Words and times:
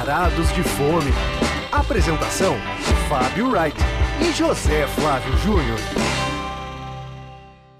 Varados 0.00 0.50
de 0.54 0.62
Fome. 0.62 1.10
Apresentação: 1.70 2.56
Fábio 3.06 3.50
Wright 3.50 3.76
e 4.22 4.32
José 4.32 4.86
Flávio 4.86 5.36
Júnior. 5.36 5.78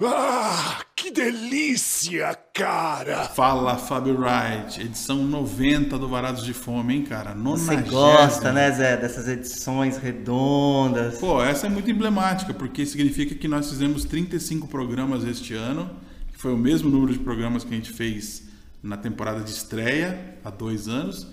Ah, 0.03 0.81
que 0.95 1.11
delícia, 1.11 2.39
cara! 2.53 3.25
Fala, 3.25 3.79
Fábio 3.79 4.21
Wright, 4.21 4.83
edição 4.83 5.25
90 5.25 5.99
do 5.99 6.09
Varados 6.09 6.45
de 6.45 6.53
Fome, 6.53 6.97
hein, 6.97 7.05
cara? 7.05 7.33
Você 7.33 7.77
gosta, 7.77 8.53
né, 8.53 8.71
Zé, 8.71 8.99
dessas 8.99 9.27
edições 9.27 9.97
redondas? 9.97 11.19
Pô, 11.19 11.43
essa 11.43 11.69
é 11.69 11.71
muito 11.71 11.91
emblemática, 11.91 12.53
porque 12.53 12.85
significa 12.85 13.35
que 13.35 13.49
nós 13.49 13.71
fizemos 13.71 14.05
35 14.05 14.69
programas 14.69 15.25
este 15.25 15.55
ano, 15.55 15.89
que 16.31 16.37
foi 16.37 16.53
o 16.53 16.59
mesmo 16.59 16.91
número 16.91 17.15
de 17.15 17.19
programas 17.19 17.65
que 17.65 17.73
a 17.73 17.77
gente 17.77 17.95
fez 17.95 18.43
na 18.83 18.99
temporada 18.99 19.41
de 19.41 19.51
estreia, 19.51 20.37
há 20.45 20.51
dois 20.51 20.87
anos. 20.87 21.27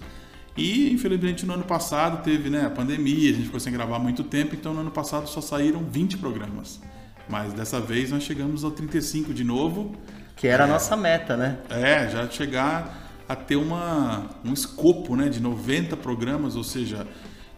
E, 0.57 0.91
infelizmente, 0.91 1.45
no 1.45 1.53
ano 1.53 1.63
passado 1.63 2.23
teve 2.23 2.49
né, 2.49 2.65
a 2.65 2.69
pandemia, 2.69 3.29
a 3.29 3.33
gente 3.33 3.45
ficou 3.45 3.59
sem 3.59 3.71
gravar 3.71 3.99
muito 3.99 4.23
tempo, 4.23 4.55
então 4.55 4.73
no 4.73 4.81
ano 4.81 4.91
passado 4.91 5.29
só 5.29 5.39
saíram 5.39 5.83
20 5.83 6.17
programas. 6.17 6.81
Mas 7.29 7.53
dessa 7.53 7.79
vez 7.79 8.09
nós 8.09 8.23
chegamos 8.23 8.63
ao 8.63 8.71
35 8.71 9.33
de 9.33 9.43
novo. 9.43 9.95
Que 10.35 10.47
era 10.47 10.63
é, 10.63 10.67
a 10.67 10.69
nossa 10.69 10.97
meta, 10.97 11.37
né? 11.37 11.59
É, 11.69 12.09
já 12.09 12.27
chegar 12.27 13.07
a 13.29 13.35
ter 13.35 13.57
uma, 13.57 14.29
um 14.43 14.53
escopo 14.53 15.15
né, 15.15 15.29
de 15.29 15.39
90 15.39 15.95
programas, 15.97 16.55
ou 16.55 16.63
seja, 16.63 17.05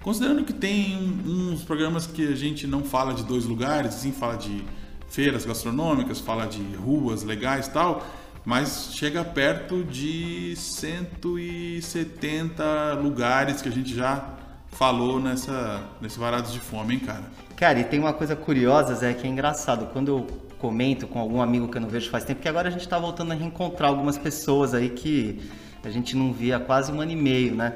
considerando 0.02 0.44
que 0.44 0.53
tem 0.53 1.22
uns 1.25 1.63
programas 1.63 2.05
que 2.05 2.27
a 2.27 2.36
gente 2.36 2.66
não 2.67 2.84
fala 2.84 3.13
de 3.13 3.23
dois 3.23 3.45
lugares, 3.45 3.94
sim 3.94 4.11
fala 4.11 4.36
de 4.36 4.63
feiras 5.08 5.45
gastronômicas, 5.45 6.20
fala 6.20 6.45
de 6.45 6.61
ruas 6.75 7.23
legais 7.23 7.67
e 7.67 7.72
tal, 7.72 8.05
mas 8.45 8.91
chega 8.93 9.23
perto 9.23 9.84
de 9.84 10.53
170 10.55 12.94
lugares 13.02 13.61
que 13.61 13.69
a 13.69 13.72
gente 13.72 13.95
já 13.95 14.38
falou 14.72 15.19
nessa, 15.19 15.83
nesse 16.02 16.19
Varados 16.19 16.53
de 16.53 16.59
Fome, 16.59 16.95
hein, 16.95 16.99
cara? 16.99 17.23
Cara, 17.55 17.80
e 17.80 17.83
tem 17.83 17.99
uma 17.99 18.14
coisa 18.14 18.36
curiosa, 18.36 18.95
Zé, 18.95 19.14
que 19.14 19.27
é 19.27 19.30
engraçado. 19.30 19.88
Quando 19.88 20.08
eu 20.08 20.27
comento 20.58 21.08
com 21.08 21.19
algum 21.19 21.41
amigo 21.41 21.67
que 21.67 21.77
eu 21.77 21.81
não 21.81 21.89
vejo 21.89 22.09
faz 22.09 22.23
tempo, 22.23 22.38
porque 22.38 22.49
agora 22.49 22.67
a 22.67 22.72
gente 22.72 22.81
está 22.81 22.99
voltando 22.99 23.31
a 23.31 23.36
reencontrar 23.36 23.89
algumas 23.89 24.17
pessoas 24.17 24.73
aí 24.73 24.89
que 24.89 25.39
a 25.83 25.89
gente 25.89 26.16
não 26.16 26.33
via 26.33 26.58
há 26.58 26.59
quase 26.59 26.92
um 26.92 27.02
ano 27.02 27.11
e 27.11 27.16
meio, 27.16 27.55
né? 27.55 27.73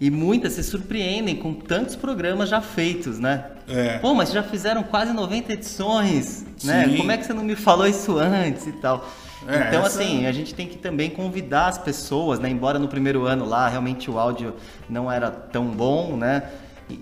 E 0.00 0.10
muitas 0.10 0.54
se 0.54 0.62
surpreendem 0.62 1.36
com 1.36 1.54
tantos 1.54 1.96
programas 1.96 2.48
já 2.48 2.60
feitos, 2.60 3.18
né? 3.18 3.46
É. 3.66 3.98
Pô, 3.98 4.14
mas 4.14 4.30
já 4.30 4.42
fizeram 4.42 4.82
quase 4.82 5.12
90 5.12 5.52
edições, 5.52 6.44
né? 6.62 6.84
Sim. 6.84 6.90
né? 6.90 6.96
Como 6.96 7.10
é 7.10 7.16
que 7.16 7.24
você 7.24 7.32
não 7.32 7.44
me 7.44 7.56
falou 7.56 7.86
isso 7.86 8.18
antes 8.18 8.66
e 8.66 8.72
tal? 8.72 9.06
É, 9.46 9.68
então, 9.68 9.84
essa... 9.84 10.00
assim, 10.00 10.26
a 10.26 10.32
gente 10.32 10.54
tem 10.54 10.66
que 10.66 10.76
também 10.76 11.10
convidar 11.10 11.68
as 11.68 11.78
pessoas, 11.78 12.38
né? 12.38 12.48
Embora 12.48 12.78
no 12.78 12.88
primeiro 12.88 13.24
ano 13.24 13.44
lá 13.44 13.68
realmente 13.68 14.10
o 14.10 14.18
áudio 14.18 14.54
não 14.88 15.10
era 15.10 15.30
tão 15.30 15.66
bom, 15.66 16.16
né? 16.16 16.42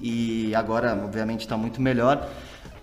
E 0.03 0.55
agora, 0.55 0.93
obviamente, 1.03 1.41
está 1.41 1.57
muito 1.57 1.81
melhor. 1.81 2.29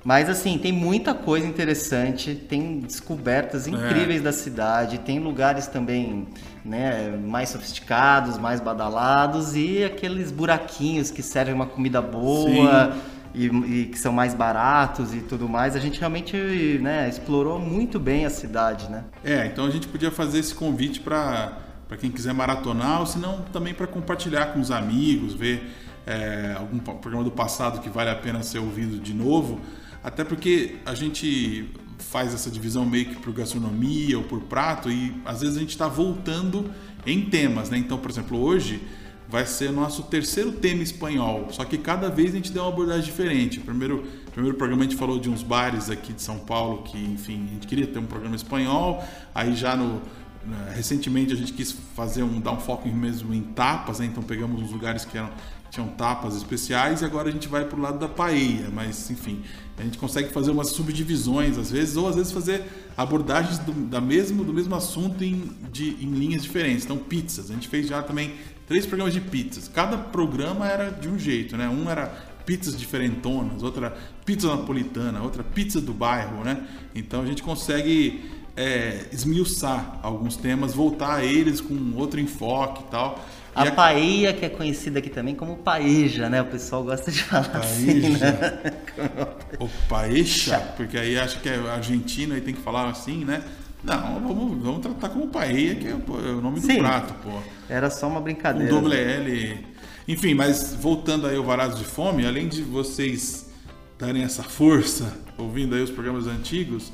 Mas 0.03 0.29
assim, 0.29 0.57
tem 0.59 0.71
muita 0.71 1.15
coisa 1.15 1.47
interessante, 1.47 2.35
tem 2.35 2.79
descobertas 2.79 3.67
é. 3.67 3.71
incríveis 3.71 4.21
é. 4.21 4.23
da 4.23 4.31
cidade, 4.31 4.99
tem 4.99 5.17
lugares 5.19 5.65
também 5.65 6.27
né, 6.63 7.17
mais 7.23 7.49
sofisticados, 7.49 8.37
mais 8.37 8.59
badalados 8.59 9.55
e 9.55 9.83
aqueles 9.83 10.31
buraquinhos 10.31 11.09
que 11.09 11.23
servem 11.23 11.55
uma 11.55 11.65
comida 11.65 12.01
boa. 12.01 12.93
Sim 12.93 13.14
e, 13.35 13.45
e, 13.47 13.85
que 13.85 13.99
são 13.99 14.13
mais 14.13 14.33
baratos 14.33 15.13
e 15.13 15.19
tudo 15.19 15.47
mais, 15.49 15.75
a 15.75 15.79
gente 15.79 15.99
realmente 15.99 16.35
né, 16.81 17.09
explorou 17.09 17.59
muito 17.59 17.99
bem 17.99 18.25
a 18.25 18.29
cidade, 18.29 18.89
né? 18.89 19.03
É, 19.23 19.45
então 19.45 19.65
a 19.65 19.69
gente 19.69 19.87
podia 19.87 20.11
fazer 20.11 20.39
esse 20.39 20.55
convite 20.55 20.99
para 20.99 21.61
para 21.87 21.97
quem 21.97 22.09
quiser 22.09 22.33
maratonar, 22.33 23.01
ou 23.01 23.05
se 23.05 23.19
não 23.19 23.43
também 23.53 23.71
para 23.71 23.85
compartilhar 23.85 24.47
com 24.47 24.59
os 24.59 24.71
amigos, 24.71 25.33
ver 25.33 25.71
é, 26.05 26.55
algum 26.57 26.79
programa 26.79 27.23
do 27.23 27.31
passado 27.31 27.79
que 27.79 27.89
vale 27.89 28.09
a 28.09 28.15
pena 28.15 28.41
ser 28.41 28.59
ouvido 28.59 28.97
de 28.97 29.13
novo, 29.13 29.61
até 30.03 30.23
porque 30.23 30.77
a 30.85 30.93
gente 30.93 31.69
faz 31.99 32.33
essa 32.33 32.49
divisão 32.49 32.85
meio 32.85 33.05
que 33.05 33.15
por 33.15 33.33
gastronomia 33.33 34.17
ou 34.17 34.23
por 34.23 34.41
prato 34.41 34.91
e 34.91 35.15
às 35.25 35.41
vezes 35.41 35.57
a 35.57 35.59
gente 35.59 35.69
está 35.69 35.87
voltando 35.87 36.71
em 37.05 37.21
temas, 37.21 37.69
né? 37.69 37.77
Então, 37.77 37.97
por 37.97 38.09
exemplo, 38.11 38.39
hoje 38.39 38.81
vai 39.27 39.45
ser 39.45 39.71
nosso 39.71 40.03
terceiro 40.03 40.51
tema 40.53 40.83
espanhol, 40.83 41.47
só 41.51 41.65
que 41.65 41.77
cada 41.77 42.09
vez 42.09 42.31
a 42.31 42.35
gente 42.35 42.51
deu 42.51 42.63
uma 42.63 42.71
abordagem 42.71 43.05
diferente. 43.05 43.59
Primeiro, 43.59 44.03
primeiro 44.31 44.57
programa 44.57 44.83
a 44.83 44.85
gente 44.85 44.97
falou 44.97 45.19
de 45.19 45.29
uns 45.29 45.41
bares 45.41 45.89
aqui 45.89 46.13
de 46.13 46.21
São 46.21 46.39
Paulo 46.39 46.83
que, 46.83 46.97
enfim, 46.97 47.45
a 47.49 47.53
gente 47.53 47.67
queria 47.67 47.87
ter 47.87 47.99
um 47.99 48.05
programa 48.05 48.35
espanhol, 48.35 49.03
aí 49.33 49.55
já 49.55 49.75
no 49.75 50.01
né, 50.45 50.73
recentemente 50.75 51.33
a 51.33 51.35
gente 51.35 51.53
quis 51.53 51.71
fazer 51.95 52.21
um 52.21 52.39
dar 52.39 52.51
um 52.51 52.59
foco 52.59 52.87
mesmo 52.87 53.33
em 53.33 53.41
tapas, 53.41 53.99
né? 53.99 54.05
então 54.05 54.21
pegamos 54.21 54.61
uns 54.61 54.71
lugares 54.71 55.03
que 55.03 55.17
eram 55.17 55.31
tinham 55.75 55.87
tapas 55.89 56.35
especiais 56.35 57.01
e 57.01 57.05
agora 57.05 57.27
a 57.27 57.31
gente 57.31 57.49
vai 57.49 57.65
para 57.65 57.77
o 57.77 57.81
lado 57.81 57.99
da 57.99 58.07
paella, 58.07 58.69
mas 58.71 59.09
enfim, 59.09 59.41
a 59.77 59.83
gente 59.83 59.97
consegue 59.97 60.31
fazer 60.31 60.51
umas 60.51 60.69
subdivisões 60.69 61.57
às 61.57 61.69
vezes, 61.69 61.97
ou 61.97 62.07
às 62.07 62.15
vezes 62.15 62.31
fazer 62.31 62.63
abordagens 62.95 63.59
do, 63.59 63.73
da 63.73 63.99
mesmo, 63.99 64.43
do 64.45 64.53
mesmo 64.53 64.73
assunto 64.73 65.21
em, 65.21 65.51
de, 65.71 65.89
em 66.01 66.11
linhas 66.11 66.43
diferentes. 66.43 66.85
Então, 66.85 66.97
pizzas, 66.97 67.51
a 67.51 67.53
gente 67.53 67.67
fez 67.67 67.87
já 67.87 68.01
também 68.01 68.35
três 68.67 68.85
programas 68.85 69.13
de 69.13 69.21
pizzas. 69.21 69.67
Cada 69.67 69.97
programa 69.97 70.67
era 70.67 70.89
de 70.89 71.07
um 71.07 71.17
jeito, 71.17 71.55
né? 71.57 71.67
Um 71.69 71.89
era 71.89 72.07
pizzas 72.45 72.77
diferentonas, 72.77 73.63
outra 73.63 73.95
pizza 74.23 74.47
napolitana, 74.47 75.21
outra 75.21 75.43
pizza 75.43 75.81
do 75.81 75.93
bairro, 75.93 76.43
né? 76.43 76.63
Então 76.93 77.21
a 77.21 77.25
gente 77.25 77.41
consegue 77.41 78.29
é, 78.55 79.05
esmiuçar 79.11 79.99
alguns 80.01 80.37
temas, 80.37 80.73
voltar 80.73 81.15
a 81.15 81.25
eles 81.25 81.59
com 81.59 81.93
outro 81.95 82.19
enfoque 82.19 82.83
e 82.83 82.91
tal. 82.91 83.23
A, 83.53 83.71
paella, 83.71 84.33
que 84.33 84.43
é 84.43 84.49
conhecida 84.49 84.99
aqui 84.99 85.09
também 85.09 85.33
como 85.33 85.55
paeja, 85.57 86.29
né? 86.29 86.41
O 86.41 86.45
pessoal 86.45 86.83
gosta 86.83 87.09
de 87.09 87.23
falar 87.23 87.47
paeja. 87.47 87.67
assim, 87.67 88.09
né? 88.09 88.73
O 89.59 89.69
paeja, 89.87 90.59
porque 90.75 90.97
aí 90.97 91.17
acha 91.17 91.39
que 91.39 91.47
é 91.47 91.55
argentino 91.69 92.37
e 92.37 92.41
tem 92.41 92.53
que 92.53 92.61
falar 92.61 92.89
assim, 92.89 93.23
né? 93.23 93.41
Não, 93.85 94.19
vamos, 94.19 94.63
vamos 94.63 94.81
tratar 94.81 95.09
como 95.09 95.27
paella, 95.27 95.75
que 95.75 95.87
é, 95.87 95.91
é 95.91 96.31
o 96.31 96.41
nome 96.41 96.59
Sim, 96.59 96.77
do 96.77 96.79
prato, 96.79 97.13
pô. 97.23 97.39
Era 97.69 97.89
só 97.89 98.07
uma 98.07 98.19
brincadeira. 98.19 98.73
Um 98.73 98.81
doble 98.81 98.95
L. 98.95 99.65
Enfim, 100.07 100.33
mas 100.33 100.75
voltando 100.75 101.27
aí 101.27 101.35
ao 101.35 101.43
Varados 101.43 101.77
de 101.77 101.85
Fome, 101.85 102.25
além 102.25 102.47
de 102.47 102.63
vocês 102.63 103.49
darem 103.97 104.23
essa 104.23 104.43
força, 104.43 105.17
ouvindo 105.37 105.75
aí 105.75 105.81
os 105.81 105.91
programas 105.91 106.25
antigos, 106.27 106.91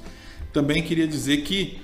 também 0.51 0.83
queria 0.83 1.07
dizer 1.07 1.37
que 1.43 1.79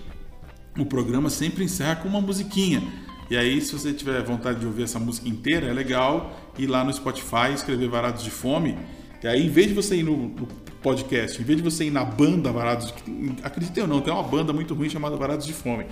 o 0.78 0.86
programa 0.86 1.30
sempre 1.30 1.64
encerra 1.64 1.96
com 1.96 2.08
uma 2.10 2.22
musiquinha. 2.22 2.84
E 3.30 3.36
aí, 3.36 3.60
se 3.62 3.74
você 3.74 3.92
tiver 3.92 4.22
vontade 4.24 4.60
de 4.60 4.66
ouvir 4.66 4.84
essa 4.84 5.00
música 5.00 5.28
inteira, 5.28 5.68
é 5.68 5.74
legal 5.74 6.34
ir 6.58 6.68
lá 6.68 6.84
no 6.84 6.94
Spotify, 6.94 7.54
escrever 7.54 7.90
Varados 7.90 8.24
de 8.24 8.32
Fome. 8.32 8.78
E 9.22 9.28
aí, 9.28 9.46
em 9.46 9.50
vez 9.50 9.68
de 9.68 9.74
você 9.74 9.98
ir 9.98 10.04
no, 10.04 10.16
no 10.16 10.48
podcast, 10.88 11.42
em 11.42 11.44
vez 11.44 11.58
de 11.58 11.64
você 11.64 11.84
ir 11.86 11.92
na 11.92 12.06
banda 12.06 12.50
Varados, 12.50 12.94
de, 13.06 13.44
acredite 13.44 13.82
ou 13.82 13.88
não, 13.88 14.00
tem 14.00 14.14
uma 14.14 14.24
banda 14.24 14.54
muito 14.54 14.74
ruim 14.74 14.90
chamada 14.90 15.18
Varados 15.18 15.46
de 15.46 15.52
Fome. 15.52 15.86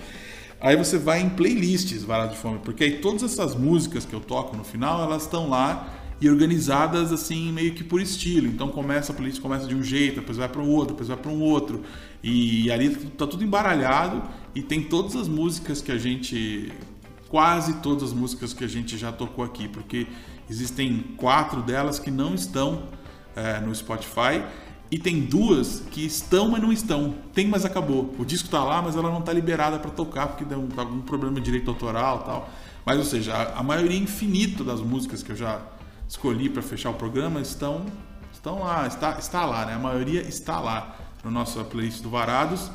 Aí 0.58 0.74
você 0.74 0.96
vai 0.96 1.20
em 1.20 1.28
playlists 1.28 2.02
Varados 2.02 2.34
de 2.34 2.40
Fome, 2.40 2.60
porque 2.64 2.82
aí 2.82 2.92
todas 2.92 3.22
essas 3.22 3.54
músicas 3.54 4.06
que 4.06 4.14
eu 4.14 4.20
toco 4.20 4.56
no 4.56 4.64
final, 4.64 5.02
elas 5.02 5.24
estão 5.24 5.50
lá 5.50 5.86
e 6.18 6.30
organizadas 6.30 7.12
assim 7.12 7.52
meio 7.52 7.74
que 7.74 7.84
por 7.84 8.00
estilo. 8.00 8.46
Então 8.46 8.68
começa 8.68 9.12
a 9.12 9.14
playlist 9.14 9.42
começa 9.42 9.66
de 9.66 9.74
um 9.74 9.82
jeito, 9.82 10.20
depois 10.20 10.38
vai 10.38 10.48
para 10.48 10.62
o 10.62 10.68
outro, 10.68 10.94
depois 10.94 11.08
vai 11.08 11.16
para 11.18 11.30
um 11.30 11.42
outro. 11.42 11.82
E 12.22 12.70
ali 12.70 12.88
tá 12.88 13.26
tudo 13.26 13.44
embaralhado 13.44 14.22
e 14.54 14.62
tem 14.62 14.82
todas 14.82 15.14
as 15.14 15.28
músicas 15.28 15.82
que 15.82 15.92
a 15.92 15.98
gente 15.98 16.72
quase 17.28 17.74
todas 17.82 18.04
as 18.04 18.12
músicas 18.14 18.54
que 18.54 18.64
a 18.64 18.68
gente 18.68 18.96
já 18.96 19.12
tocou 19.12 19.44
aqui, 19.44 19.68
porque 19.68 20.06
existem 20.48 21.04
quatro 21.18 21.60
delas 21.60 21.98
que 21.98 22.10
não 22.10 22.34
estão 22.34 22.84
é, 23.34 23.60
no 23.60 23.74
Spotify 23.74 24.42
e 24.90 24.98
tem 24.98 25.20
duas 25.20 25.82
que 25.90 26.04
estão, 26.06 26.48
mas 26.48 26.62
não 26.62 26.72
estão. 26.72 27.14
Tem, 27.34 27.46
mas 27.46 27.64
acabou. 27.64 28.14
O 28.18 28.24
disco 28.24 28.46
está 28.46 28.62
lá, 28.62 28.80
mas 28.80 28.94
ela 28.94 29.10
não 29.10 29.18
está 29.18 29.32
liberada 29.32 29.78
para 29.78 29.90
tocar 29.90 30.28
porque 30.28 30.44
deu 30.44 30.68
algum 30.76 31.00
problema 31.00 31.36
de 31.36 31.42
direito 31.42 31.70
autoral, 31.70 32.20
tal. 32.20 32.50
Mas 32.84 32.98
ou 32.98 33.04
seja, 33.04 33.34
a, 33.34 33.60
a 33.60 33.62
maioria 33.62 33.98
infinita 33.98 34.62
das 34.62 34.80
músicas 34.80 35.22
que 35.22 35.32
eu 35.32 35.36
já 35.36 35.60
escolhi 36.08 36.48
para 36.48 36.62
fechar 36.62 36.90
o 36.90 36.94
programa 36.94 37.40
estão 37.40 37.84
estão 38.32 38.60
lá, 38.60 38.86
está 38.86 39.18
está 39.18 39.44
lá, 39.44 39.66
né? 39.66 39.74
A 39.74 39.78
maioria 39.78 40.22
está 40.22 40.60
lá 40.60 40.96
no 41.24 41.30
nosso 41.32 41.64
playlist 41.64 42.00
do 42.00 42.08
Varados. 42.08 42.70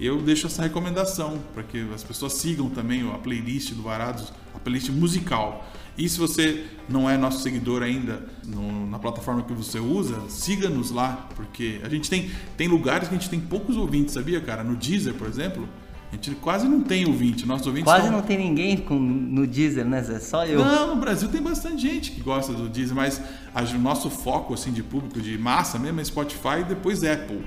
Eu 0.00 0.20
deixo 0.20 0.48
essa 0.48 0.62
recomendação 0.62 1.38
para 1.54 1.62
que 1.62 1.88
as 1.94 2.02
pessoas 2.02 2.32
sigam 2.32 2.68
também 2.70 3.08
a 3.08 3.18
playlist 3.18 3.72
do 3.74 3.82
Varados, 3.82 4.32
a 4.52 4.58
playlist 4.58 4.88
musical. 4.90 5.64
E 5.96 6.08
se 6.08 6.18
você 6.18 6.64
não 6.88 7.08
é 7.08 7.16
nosso 7.16 7.40
seguidor 7.40 7.82
ainda 7.82 8.24
no, 8.46 8.86
na 8.88 8.98
plataforma 8.98 9.42
que 9.42 9.52
você 9.52 9.78
usa, 9.78 10.18
siga-nos 10.28 10.90
lá, 10.90 11.28
porque 11.34 11.80
a 11.82 11.88
gente 11.88 12.08
tem, 12.08 12.30
tem 12.56 12.66
lugares 12.66 13.08
que 13.08 13.14
a 13.14 13.18
gente 13.18 13.28
tem 13.28 13.40
poucos 13.40 13.76
ouvintes, 13.76 14.14
sabia, 14.14 14.40
cara? 14.40 14.64
No 14.64 14.74
Deezer, 14.74 15.14
por 15.14 15.28
exemplo, 15.28 15.68
a 16.10 16.14
gente 16.14 16.34
quase 16.36 16.66
não 16.66 16.80
tem 16.82 17.06
ouvinte. 17.06 17.46
Nossos 17.46 17.66
ouvintes 17.66 17.90
quase 17.90 18.10
não 18.10 18.22
tem 18.22 18.38
ninguém 18.38 18.76
com, 18.78 18.98
no 18.98 19.46
Deezer, 19.46 19.84
né, 19.84 20.02
Zé? 20.02 20.18
Só 20.18 20.46
eu. 20.46 20.64
Não, 20.64 20.94
no 20.94 21.00
Brasil 21.00 21.28
tem 21.28 21.42
bastante 21.42 21.82
gente 21.82 22.12
que 22.12 22.20
gosta 22.22 22.52
do 22.54 22.68
Deezer, 22.68 22.96
mas 22.96 23.20
a, 23.54 23.62
o 23.62 23.78
nosso 23.78 24.08
foco 24.08 24.54
assim 24.54 24.72
de 24.72 24.82
público, 24.82 25.20
de 25.20 25.36
massa 25.36 25.78
mesmo, 25.78 26.00
é 26.00 26.04
Spotify 26.04 26.60
e 26.60 26.64
depois 26.64 27.04
Apple. 27.04 27.42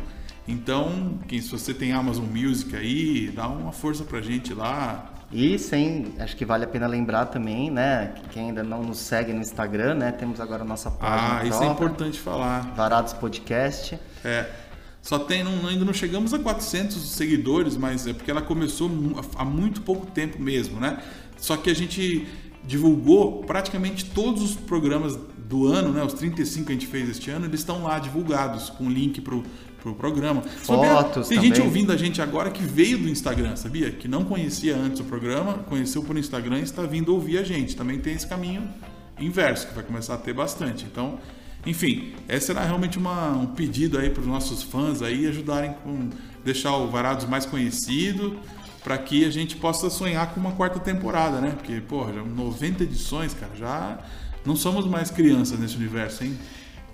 Então, 0.48 1.18
quem, 1.28 1.42
se 1.42 1.50
você 1.50 1.74
tem 1.74 1.92
Amazon 1.92 2.26
Music 2.26 2.76
aí, 2.76 3.32
dá 3.36 3.48
uma 3.48 3.72
força 3.72 4.04
pra 4.04 4.22
gente 4.22 4.54
lá, 4.54 5.15
E 5.32 5.58
sem, 5.58 6.14
acho 6.20 6.36
que 6.36 6.46
vale 6.46 6.64
a 6.64 6.68
pena 6.68 6.88
lembrar 6.88 7.26
também, 7.26 7.72
né, 7.72 8.14
que 8.16 8.30
quem 8.30 8.50
ainda 8.50 8.64
não 8.64 8.84
nos 8.84 9.00
segue 9.00 9.34
no 9.34 9.42
Instagram, 9.42 9.96
né, 9.96 10.12
temos 10.12 10.40
agora 10.40 10.62
a 10.62 10.66
nossa 10.66 10.92
página 10.92 11.40
Ah, 11.40 11.46
isso 11.46 11.64
é 11.64 11.68
importante 11.68 12.20
falar. 12.20 12.74
Varados 12.76 13.14
Podcast. 13.14 14.00
É. 14.24 14.50
Só 15.02 15.20
tem, 15.20 15.44
não, 15.44 15.68
ainda 15.68 15.86
não 15.86 15.94
chegamos 15.94 16.34
a 16.34 16.40
400 16.40 16.96
seguidores, 17.12 17.78
mas 17.78 18.08
é 18.08 18.14
porque 18.14 18.32
ela 18.32 18.42
começou 18.42 18.90
há 19.36 19.46
muito 19.46 19.82
pouco 19.82 20.08
tempo 20.08 20.42
mesmo, 20.42 20.80
né? 20.80 21.00
Só 21.38 21.58
que 21.58 21.70
a 21.70 21.76
gente 21.76 22.28
divulgou 22.64 23.44
praticamente 23.44 24.06
todos 24.06 24.42
os 24.42 24.56
programas 24.56 25.16
do 25.38 25.68
ano, 25.68 25.92
né? 25.92 26.04
Os 26.04 26.14
35 26.14 26.66
que 26.66 26.72
a 26.72 26.76
gente 26.76 26.88
fez 26.88 27.10
este 27.10 27.30
ano, 27.30 27.46
eles 27.46 27.60
estão 27.60 27.84
lá 27.84 28.00
divulgados 28.00 28.70
com 28.72 28.90
link 28.90 29.22
pro, 29.22 29.44
pro 29.86 29.94
programa. 29.94 30.42
Sabia? 30.64 30.90
Fotos 30.96 31.28
Tem 31.28 31.40
gente 31.40 31.62
ouvindo 31.62 31.92
a 31.92 31.98
gente 31.98 32.20
agora 32.22 32.50
que 32.50 32.64
veio 32.64 32.98
do 32.98 33.08
Instagram, 33.08 33.56
sabia? 33.56 33.92
Que 33.92 34.08
não 34.08 34.26
conhecia 34.26 34.76
antes 34.76 35.00
o 35.00 35.04
programa, 35.04 35.60
conheceu 35.70 36.02
por 36.02 36.18
Instagram 36.18 36.60
e 36.60 36.64
está 36.64 36.82
vindo 36.84 37.14
ouvir 37.14 37.38
a 37.38 37.44
gente. 37.44 37.76
Também 37.76 38.00
tem 38.00 38.14
esse 38.16 38.26
caminho 38.28 38.68
inverso, 39.20 39.68
que 39.68 39.76
vai 39.76 39.84
começar 39.84 40.16
a 40.16 40.18
ter 40.18 40.34
bastante. 40.34 40.86
Então, 40.86 41.20
enfim, 41.66 42.14
essa 42.28 42.52
era 42.52 42.64
realmente 42.66 42.98
uma- 42.98 43.32
um 43.32 43.46
pedido 43.46 43.98
aí 44.00 44.10
para 44.10 44.22
os 44.22 44.28
nossos 44.28 44.64
fãs 44.64 45.02
aí 45.04 45.28
ajudarem 45.28 45.74
com 45.84 46.10
deixar 46.44 46.76
o 46.78 46.90
Varados 46.90 47.26
mais 47.28 47.46
conhecido, 47.46 48.38
para 48.84 48.98
que 48.98 49.24
a 49.26 49.30
gente 49.32 49.56
possa 49.56 49.90
sonhar 49.90 50.32
com 50.34 50.40
uma 50.40 50.52
quarta 50.52 50.80
temporada, 50.80 51.40
né? 51.42 51.52
Porque, 51.56 51.80
porra, 51.82 52.14
já 52.14 52.24
90 52.24 52.84
edições, 52.84 53.34
cara, 53.34 53.52
já 53.56 54.00
não 54.46 54.56
somos 54.56 54.86
mais 54.86 55.10
crianças 55.10 55.58
nesse 55.60 55.76
universo, 55.76 56.24
hein? 56.24 56.38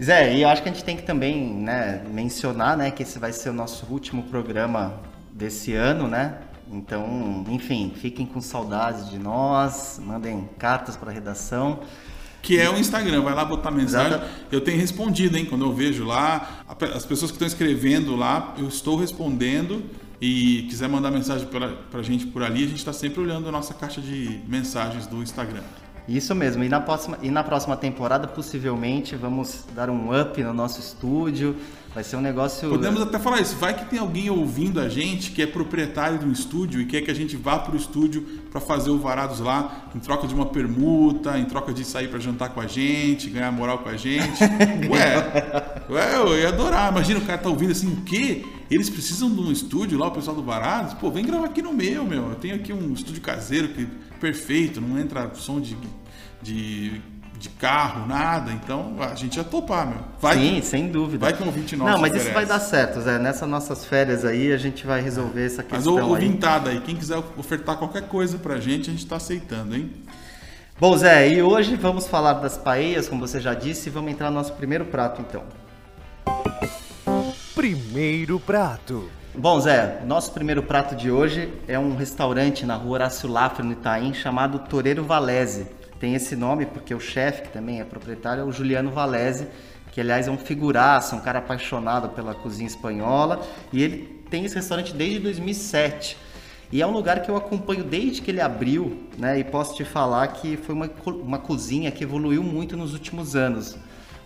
Zé, 0.03 0.35
e 0.35 0.41
eu 0.41 0.49
acho 0.49 0.63
que 0.63 0.69
a 0.69 0.71
gente 0.71 0.83
tem 0.83 0.97
que 0.97 1.03
também 1.03 1.53
né, 1.53 2.03
mencionar 2.09 2.75
né, 2.75 2.89
que 2.89 3.03
esse 3.03 3.19
vai 3.19 3.31
ser 3.31 3.49
o 3.49 3.53
nosso 3.53 3.85
último 3.85 4.23
programa 4.23 4.99
desse 5.31 5.73
ano, 5.73 6.07
né? 6.07 6.39
Então, 6.71 7.45
enfim, 7.49 7.93
fiquem 7.95 8.25
com 8.25 8.41
saudades 8.41 9.09
de 9.09 9.19
nós, 9.19 9.99
mandem 10.03 10.49
cartas 10.57 10.95
para 10.95 11.11
a 11.11 11.13
redação. 11.13 11.81
Que 12.41 12.59
é 12.59 12.67
o 12.69 12.79
Instagram, 12.79 13.21
vai 13.21 13.35
lá 13.35 13.45
botar 13.45 13.69
mensagem. 13.69 14.13
Exato. 14.13 14.31
Eu 14.51 14.61
tenho 14.61 14.79
respondido, 14.79 15.37
hein? 15.37 15.45
Quando 15.45 15.65
eu 15.65 15.73
vejo 15.73 16.03
lá, 16.03 16.63
a 16.67 16.85
as 16.95 17.05
pessoas 17.05 17.29
que 17.29 17.35
estão 17.35 17.47
escrevendo 17.47 18.15
lá, 18.15 18.55
eu 18.57 18.67
estou 18.67 18.97
respondendo. 18.97 19.83
E 20.19 20.67
quiser 20.69 20.87
mandar 20.87 21.11
mensagem 21.11 21.47
pra, 21.47 21.69
pra 21.89 22.01
gente 22.01 22.27
por 22.27 22.43
ali, 22.43 22.63
a 22.63 22.67
gente 22.67 22.77
está 22.77 22.93
sempre 22.93 23.19
olhando 23.19 23.49
a 23.49 23.51
nossa 23.51 23.73
caixa 23.73 23.99
de 23.99 24.39
mensagens 24.47 25.07
do 25.07 25.21
Instagram. 25.21 25.63
Isso 26.07 26.33
mesmo, 26.33 26.63
e 26.63 26.69
na 26.69 26.81
próxima, 26.81 27.17
e 27.21 27.29
na 27.29 27.43
próxima 27.43 27.77
temporada, 27.77 28.27
possivelmente, 28.27 29.15
vamos 29.15 29.65
dar 29.75 29.89
um 29.89 30.19
up 30.19 30.41
no 30.43 30.53
nosso 30.53 30.79
estúdio. 30.79 31.55
Vai 31.93 32.05
ser 32.05 32.15
um 32.15 32.21
negócio. 32.21 32.69
Podemos 32.69 33.01
até 33.01 33.19
falar 33.19 33.41
isso. 33.41 33.57
Vai 33.57 33.73
que 33.73 33.83
tem 33.85 33.99
alguém 33.99 34.29
ouvindo 34.29 34.79
a 34.79 34.87
gente 34.87 35.31
que 35.31 35.41
é 35.41 35.45
proprietário 35.45 36.17
de 36.19 36.25
um 36.25 36.31
estúdio 36.31 36.79
e 36.79 36.85
quer 36.85 37.01
que 37.01 37.11
a 37.11 37.13
gente 37.13 37.35
vá 37.35 37.59
para 37.59 37.73
o 37.73 37.75
estúdio 37.75 38.21
para 38.49 38.61
fazer 38.61 38.89
o 38.91 38.97
Varados 38.97 39.41
lá 39.41 39.89
em 39.93 39.99
troca 39.99 40.25
de 40.25 40.33
uma 40.33 40.45
permuta, 40.45 41.37
em 41.37 41.43
troca 41.43 41.73
de 41.73 41.83
sair 41.83 42.07
para 42.07 42.17
jantar 42.17 42.49
com 42.49 42.61
a 42.61 42.67
gente, 42.67 43.29
ganhar 43.29 43.51
moral 43.51 43.79
com 43.79 43.89
a 43.89 43.97
gente. 43.97 44.41
Ué, 44.89 45.85
ué, 45.89 46.15
eu 46.15 46.39
ia 46.39 46.47
adorar. 46.47 46.91
Imagina 46.91 47.19
o 47.19 47.25
cara 47.25 47.37
tá 47.37 47.49
ouvindo 47.49 47.71
assim, 47.71 47.91
o 47.91 48.01
quê? 48.03 48.45
Eles 48.71 48.89
precisam 48.89 49.29
de 49.29 49.39
um 49.41 49.51
estúdio 49.51 49.99
lá, 49.99 50.07
o 50.07 50.11
pessoal 50.11 50.33
do 50.35 50.41
Varados? 50.41 50.93
Pô, 50.93 51.11
vem 51.11 51.25
gravar 51.25 51.47
aqui 51.47 51.61
no 51.61 51.73
meu, 51.73 52.05
meu. 52.05 52.29
Eu 52.29 52.35
tenho 52.35 52.55
aqui 52.55 52.71
um 52.71 52.93
estúdio 52.93 53.21
caseiro 53.21 53.67
que 53.67 53.85
perfeito, 54.17 54.79
não 54.79 54.97
entra 54.97 55.29
som 55.35 55.59
de, 55.59 55.75
de, 56.41 57.01
de 57.37 57.49
carro, 57.49 58.07
nada. 58.07 58.49
Então 58.53 58.95
a 59.01 59.13
gente 59.13 59.35
ia 59.35 59.43
topar, 59.43 59.85
meu. 59.85 59.97
Vai 60.21 60.37
Sim, 60.37 60.61
sem 60.61 60.87
dúvida. 60.87 61.29
Vai 61.29 61.43
um 61.43 61.47
ouvinte 61.47 61.75
nosso 61.75 61.91
Não, 61.91 61.99
mas 61.99 62.13
isso 62.13 62.21
oferece. 62.21 62.33
vai 62.33 62.45
dar 62.45 62.63
certo, 62.63 63.01
Zé. 63.01 63.19
Nessas 63.19 63.49
nossas 63.49 63.83
férias 63.83 64.23
aí, 64.23 64.53
a 64.53 64.57
gente 64.57 64.87
vai 64.87 65.01
resolver 65.01 65.45
essa 65.45 65.63
Mas 65.63 65.83
questão 65.83 65.95
o 65.95 65.97
aí. 65.97 66.03
ouvintada 66.03 66.69
aí, 66.69 66.79
quem 66.79 66.95
quiser 66.95 67.21
ofertar 67.37 67.75
qualquer 67.75 68.03
coisa 68.07 68.37
pra 68.37 68.57
gente, 68.57 68.89
a 68.89 68.93
gente 68.93 69.05
tá 69.05 69.17
aceitando, 69.17 69.75
hein? 69.75 69.91
Bom, 70.79 70.95
Zé, 70.97 71.29
e 71.29 71.41
hoje 71.43 71.75
vamos 71.75 72.07
falar 72.07 72.33
das 72.33 72.57
paellas, 72.57 73.09
como 73.09 73.27
você 73.27 73.39
já 73.39 73.53
disse, 73.53 73.89
e 73.89 73.91
vamos 73.91 74.11
entrar 74.13 74.29
no 74.31 74.37
nosso 74.37 74.53
primeiro 74.53 74.85
prato, 74.85 75.21
então. 75.21 75.43
Primeiro 77.61 78.39
prato. 78.39 79.07
Bom, 79.35 79.59
Zé, 79.59 79.99
o 80.01 80.07
nosso 80.07 80.31
primeiro 80.31 80.63
prato 80.63 80.95
de 80.95 81.11
hoje 81.11 81.53
é 81.67 81.77
um 81.77 81.95
restaurante 81.95 82.65
na 82.65 82.73
rua 82.73 82.93
Horácio 82.93 83.29
Lafra, 83.29 83.63
no 83.63 83.73
Itaim, 83.73 84.15
chamado 84.15 84.57
Toreiro 84.67 85.03
Valese. 85.03 85.67
Tem 85.99 86.15
esse 86.15 86.35
nome 86.35 86.65
porque 86.65 86.91
o 86.91 86.99
chefe, 86.99 87.43
que 87.43 87.49
também 87.49 87.79
é 87.79 87.83
proprietário, 87.83 88.41
é 88.41 88.43
o 88.43 88.51
Juliano 88.51 88.89
Valese, 88.89 89.45
que 89.91 90.01
aliás 90.01 90.27
é 90.27 90.31
um 90.31 90.39
figuraça, 90.39 91.15
um 91.15 91.19
cara 91.19 91.37
apaixonado 91.37 92.09
pela 92.09 92.33
cozinha 92.33 92.65
espanhola, 92.65 93.39
e 93.71 93.83
ele 93.83 94.23
tem 94.31 94.43
esse 94.43 94.55
restaurante 94.55 94.91
desde 94.95 95.19
2007. 95.19 96.17
E 96.71 96.81
é 96.81 96.87
um 96.87 96.91
lugar 96.91 97.21
que 97.21 97.29
eu 97.29 97.37
acompanho 97.37 97.83
desde 97.83 98.23
que 98.23 98.31
ele 98.31 98.41
abriu, 98.41 99.03
né? 99.19 99.37
E 99.37 99.43
posso 99.43 99.75
te 99.75 99.85
falar 99.85 100.27
que 100.29 100.57
foi 100.57 100.73
uma, 100.73 100.89
uma 101.05 101.37
cozinha 101.37 101.91
que 101.91 102.03
evoluiu 102.03 102.41
muito 102.41 102.75
nos 102.75 102.93
últimos 102.93 103.35
anos. 103.35 103.77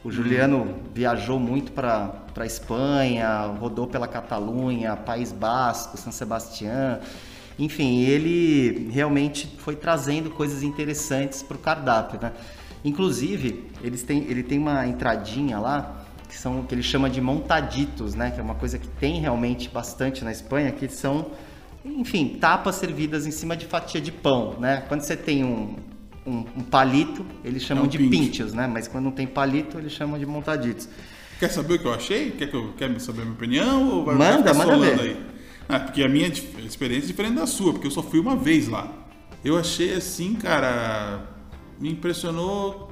O 0.05 0.11
Juliano 0.11 0.75
viajou 0.93 1.39
muito 1.39 1.71
para 1.71 2.13
a 2.37 2.45
Espanha, 2.45 3.47
rodou 3.59 3.87
pela 3.87 4.07
Catalunha, 4.07 4.95
País 4.95 5.31
Basco, 5.31 5.97
São 5.97 6.11
Sebastião. 6.11 6.99
Enfim, 7.57 8.01
ele 8.01 8.87
realmente 8.91 9.47
foi 9.57 9.75
trazendo 9.75 10.29
coisas 10.29 10.61
interessantes 10.61 11.41
para 11.41 11.57
o 11.57 11.59
cardápio. 11.59 12.19
Né? 12.21 12.33
Inclusive, 12.83 13.67
eles 13.81 14.03
têm, 14.03 14.27
ele 14.29 14.43
tem 14.43 14.59
uma 14.59 14.85
entradinha 14.85 15.57
lá 15.57 16.05
que, 16.29 16.37
são, 16.37 16.61
que 16.61 16.75
ele 16.75 16.83
chama 16.83 17.09
de 17.09 17.19
montaditos, 17.19 18.13
né? 18.13 18.29
que 18.29 18.39
é 18.39 18.43
uma 18.43 18.53
coisa 18.53 18.77
que 18.77 18.87
tem 18.87 19.19
realmente 19.19 19.69
bastante 19.69 20.23
na 20.23 20.31
Espanha, 20.31 20.71
que 20.71 20.87
são, 20.87 21.31
enfim, 21.83 22.37
tapas 22.39 22.75
servidas 22.75 23.25
em 23.25 23.31
cima 23.31 23.57
de 23.57 23.65
fatia 23.65 23.99
de 23.99 24.11
pão. 24.11 24.53
Né? 24.59 24.83
Quando 24.87 25.01
você 25.01 25.17
tem 25.17 25.43
um, 25.43 25.77
um, 26.25 26.39
um 26.57 26.63
palito, 26.63 27.25
eles 27.43 27.63
chamam 27.63 27.83
É 27.83 27.87
um 27.87 27.89
de 27.89 27.97
pincho. 27.97 28.09
pinchos, 28.09 28.53
né? 28.53 28.67
Mas 28.67 28.87
quando 28.87 29.05
não 29.05 29.11
tem 29.11 29.27
palito, 29.27 29.77
eles 29.77 29.91
chamam 29.91 30.17
de 30.17 30.25
montaditos. 30.25 30.87
Quer 31.39 31.49
saber 31.49 31.75
o 31.75 31.79
que 31.79 31.85
eu 31.85 31.93
achei? 31.93 32.31
Quer, 32.31 32.47
que 32.49 32.55
eu, 32.55 32.73
quer 32.77 32.99
saber 32.99 33.21
a 33.21 33.25
minha 33.25 33.35
opinião? 33.35 33.89
Ou 33.89 34.05
vai 34.05 34.15
Manda, 34.15 34.53
manda 34.53 34.77
ver. 34.77 34.99
aí? 34.99 35.17
Ah, 35.67 35.79
porque 35.79 36.01
a 36.03 36.07
minha 36.09 36.27
experiência 36.27 37.05
é 37.05 37.07
diferente 37.07 37.35
da 37.35 37.47
sua, 37.47 37.73
porque 37.73 37.87
eu 37.87 37.91
só 37.91 38.01
fui 38.03 38.19
uma 38.19 38.35
vez 38.35 38.67
lá. 38.67 38.91
Eu 39.43 39.57
achei 39.57 39.93
assim, 39.93 40.33
cara, 40.35 41.27
me 41.79 41.91
impressionou 41.91 42.91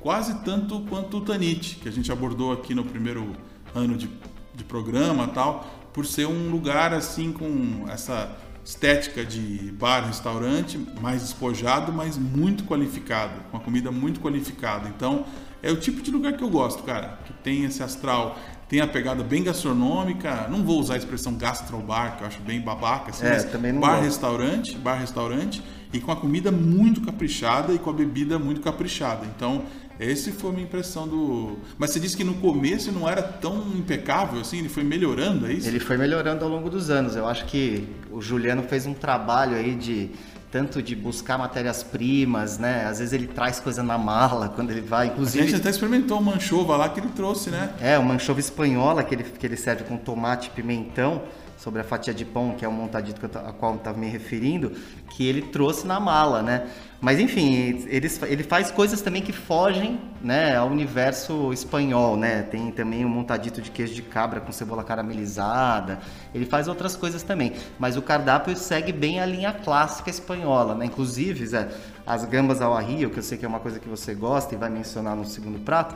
quase 0.00 0.34
tanto 0.44 0.80
quanto 0.82 1.18
o 1.18 1.20
Tanit, 1.20 1.76
que 1.76 1.88
a 1.88 1.92
gente 1.92 2.10
abordou 2.10 2.52
aqui 2.52 2.74
no 2.74 2.84
primeiro 2.84 3.32
ano 3.74 3.96
de, 3.96 4.10
de 4.54 4.64
programa 4.64 5.28
tal, 5.28 5.66
por 5.92 6.04
ser 6.04 6.26
um 6.26 6.50
lugar 6.50 6.92
assim 6.92 7.32
com 7.32 7.86
essa 7.88 8.36
estética 8.64 9.24
de 9.24 9.72
bar, 9.78 10.06
restaurante, 10.06 10.78
mais 11.00 11.20
despojado, 11.22 11.92
mas 11.92 12.16
muito 12.16 12.64
qualificado, 12.64 13.40
com 13.50 13.56
a 13.56 13.60
comida 13.60 13.90
muito 13.92 14.20
qualificada. 14.20 14.88
Então, 14.88 15.24
é 15.62 15.70
o 15.70 15.76
tipo 15.76 16.00
de 16.02 16.10
lugar 16.10 16.32
que 16.34 16.42
eu 16.42 16.48
gosto, 16.50 16.82
cara, 16.82 17.18
que 17.24 17.32
tem 17.34 17.64
esse 17.64 17.82
astral, 17.82 18.38
tem 18.68 18.80
a 18.80 18.86
pegada 18.86 19.22
bem 19.22 19.42
gastronômica, 19.42 20.48
não 20.50 20.62
vou 20.64 20.80
usar 20.80 20.94
a 20.94 20.96
expressão 20.96 21.34
gastrobar, 21.34 22.16
que 22.16 22.22
eu 22.22 22.26
acho 22.26 22.40
bem 22.40 22.60
babaca, 22.60 23.10
assim, 23.10 23.26
É, 23.26 23.42
também 23.44 23.72
não 23.72 23.80
bar 23.80 23.92
gosto. 23.96 24.04
restaurante, 24.04 24.76
bar 24.76 24.94
restaurante 24.98 25.62
e 25.92 26.00
com 26.00 26.10
a 26.10 26.16
comida 26.16 26.50
muito 26.50 27.00
caprichada 27.02 27.72
e 27.72 27.78
com 27.78 27.90
a 27.90 27.92
bebida 27.92 28.38
muito 28.38 28.60
caprichada. 28.60 29.26
Então, 29.36 29.62
esse 29.98 30.32
foi 30.32 30.50
a 30.50 30.52
minha 30.52 30.64
impressão 30.64 31.06
do. 31.06 31.56
Mas 31.78 31.90
você 31.90 32.00
disse 32.00 32.16
que 32.16 32.24
no 32.24 32.34
começo 32.34 32.90
não 32.90 33.08
era 33.08 33.22
tão 33.22 33.68
impecável 33.74 34.40
assim, 34.40 34.58
ele 34.58 34.68
foi 34.68 34.82
melhorando, 34.82 35.46
é 35.46 35.52
isso? 35.52 35.68
Ele 35.68 35.78
foi 35.80 35.96
melhorando 35.96 36.44
ao 36.44 36.50
longo 36.50 36.68
dos 36.68 36.90
anos. 36.90 37.14
Eu 37.14 37.26
acho 37.26 37.44
que 37.46 37.88
o 38.10 38.20
Juliano 38.20 38.62
fez 38.64 38.86
um 38.86 38.94
trabalho 38.94 39.56
aí 39.56 39.74
de 39.74 40.10
tanto 40.50 40.80
de 40.80 40.94
buscar 40.94 41.36
matérias-primas, 41.36 42.58
né? 42.58 42.86
Às 42.86 43.00
vezes 43.00 43.12
ele 43.12 43.26
traz 43.26 43.58
coisa 43.58 43.82
na 43.82 43.98
mala 43.98 44.48
quando 44.48 44.70
ele 44.70 44.80
vai, 44.80 45.06
A 45.06 45.10
gente 45.10 45.14
inclusive 45.14 45.56
até 45.56 45.70
experimentou 45.70 46.20
uma 46.20 46.34
anchova 46.34 46.76
lá 46.76 46.88
que 46.88 47.00
ele 47.00 47.08
trouxe, 47.08 47.50
né? 47.50 47.74
é 47.80 47.98
uma 47.98 48.14
anchova 48.14 48.38
espanhola 48.38 49.02
que 49.02 49.16
ele, 49.16 49.24
que 49.24 49.44
ele 49.44 49.56
serve 49.56 49.82
com 49.82 49.96
tomate 49.96 50.46
e 50.46 50.50
pimentão 50.50 51.22
sobre 51.56 51.80
a 51.80 51.84
fatia 51.84 52.14
de 52.14 52.24
pão, 52.24 52.54
que 52.56 52.64
é 52.64 52.68
o 52.68 52.72
montadito 52.72 53.24
a 53.24 53.52
qual 53.52 53.72
eu 53.72 53.78
estava 53.78 53.98
me 53.98 54.08
referindo, 54.08 54.70
que 55.10 55.26
ele 55.26 55.42
trouxe 55.42 55.86
na 55.86 55.98
mala, 55.98 56.42
né? 56.42 56.68
Mas 57.04 57.20
enfim, 57.20 57.84
ele, 57.86 58.42
faz 58.44 58.70
coisas 58.70 59.02
também 59.02 59.20
que 59.20 59.30
fogem, 59.30 60.00
né, 60.22 60.56
ao 60.56 60.68
universo 60.68 61.52
espanhol, 61.52 62.16
né? 62.16 62.40
Tem 62.44 62.72
também 62.72 63.04
um 63.04 63.10
montadito 63.10 63.60
de 63.60 63.70
queijo 63.70 63.94
de 63.94 64.00
cabra 64.00 64.40
com 64.40 64.50
cebola 64.50 64.82
caramelizada. 64.82 65.98
Ele 66.34 66.46
faz 66.46 66.66
outras 66.66 66.96
coisas 66.96 67.22
também, 67.22 67.52
mas 67.78 67.98
o 67.98 68.00
cardápio 68.00 68.56
segue 68.56 68.90
bem 68.90 69.20
a 69.20 69.26
linha 69.26 69.52
clássica 69.52 70.08
espanhola, 70.08 70.74
né? 70.74 70.86
Inclusive, 70.86 71.46
Zé, 71.46 71.68
as 72.06 72.24
gambas 72.24 72.62
ao 72.62 72.72
arrio, 72.74 73.10
que 73.10 73.18
eu 73.18 73.22
sei 73.22 73.36
que 73.36 73.44
é 73.44 73.48
uma 73.48 73.60
coisa 73.60 73.78
que 73.78 73.86
você 73.86 74.14
gosta 74.14 74.54
e 74.54 74.56
vai 74.56 74.70
mencionar 74.70 75.14
no 75.14 75.26
segundo 75.26 75.58
prato, 75.58 75.94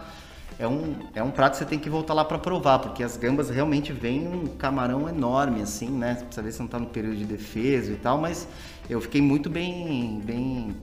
é 0.59 0.69
um, 0.69 0.95
é 1.15 1.23
um 1.23 1.31
prato 1.31 1.53
que 1.53 1.59
você 1.61 1.65
tem 1.65 1.79
que 1.79 1.89
voltar 1.89 2.13
lá 2.13 2.25
para 2.25 2.39
provar, 2.39 2.81
porque 2.81 3.03
as 3.03 3.17
gambas 3.17 3.49
realmente 3.49 3.95
vêm 3.95 4.29
um 4.29 4.47
camarão 4.47 5.09
enorme, 5.09 5.63
assim, 5.63 5.89
né? 5.89 6.17
Você 6.17 6.25
precisa 6.27 6.43
ver 6.43 6.53
se 6.53 6.61
não 6.61 6.69
tá 6.69 6.79
no 6.79 6.87
período 6.87 7.17
de 7.17 7.25
defesa 7.25 7.93
e 7.93 7.97
tal, 7.97 8.19
mas 8.19 8.47
eu 8.91 9.01
fiquei 9.01 9.23
muito 9.23 9.49
bem, 9.49 10.21
bem 10.23 10.77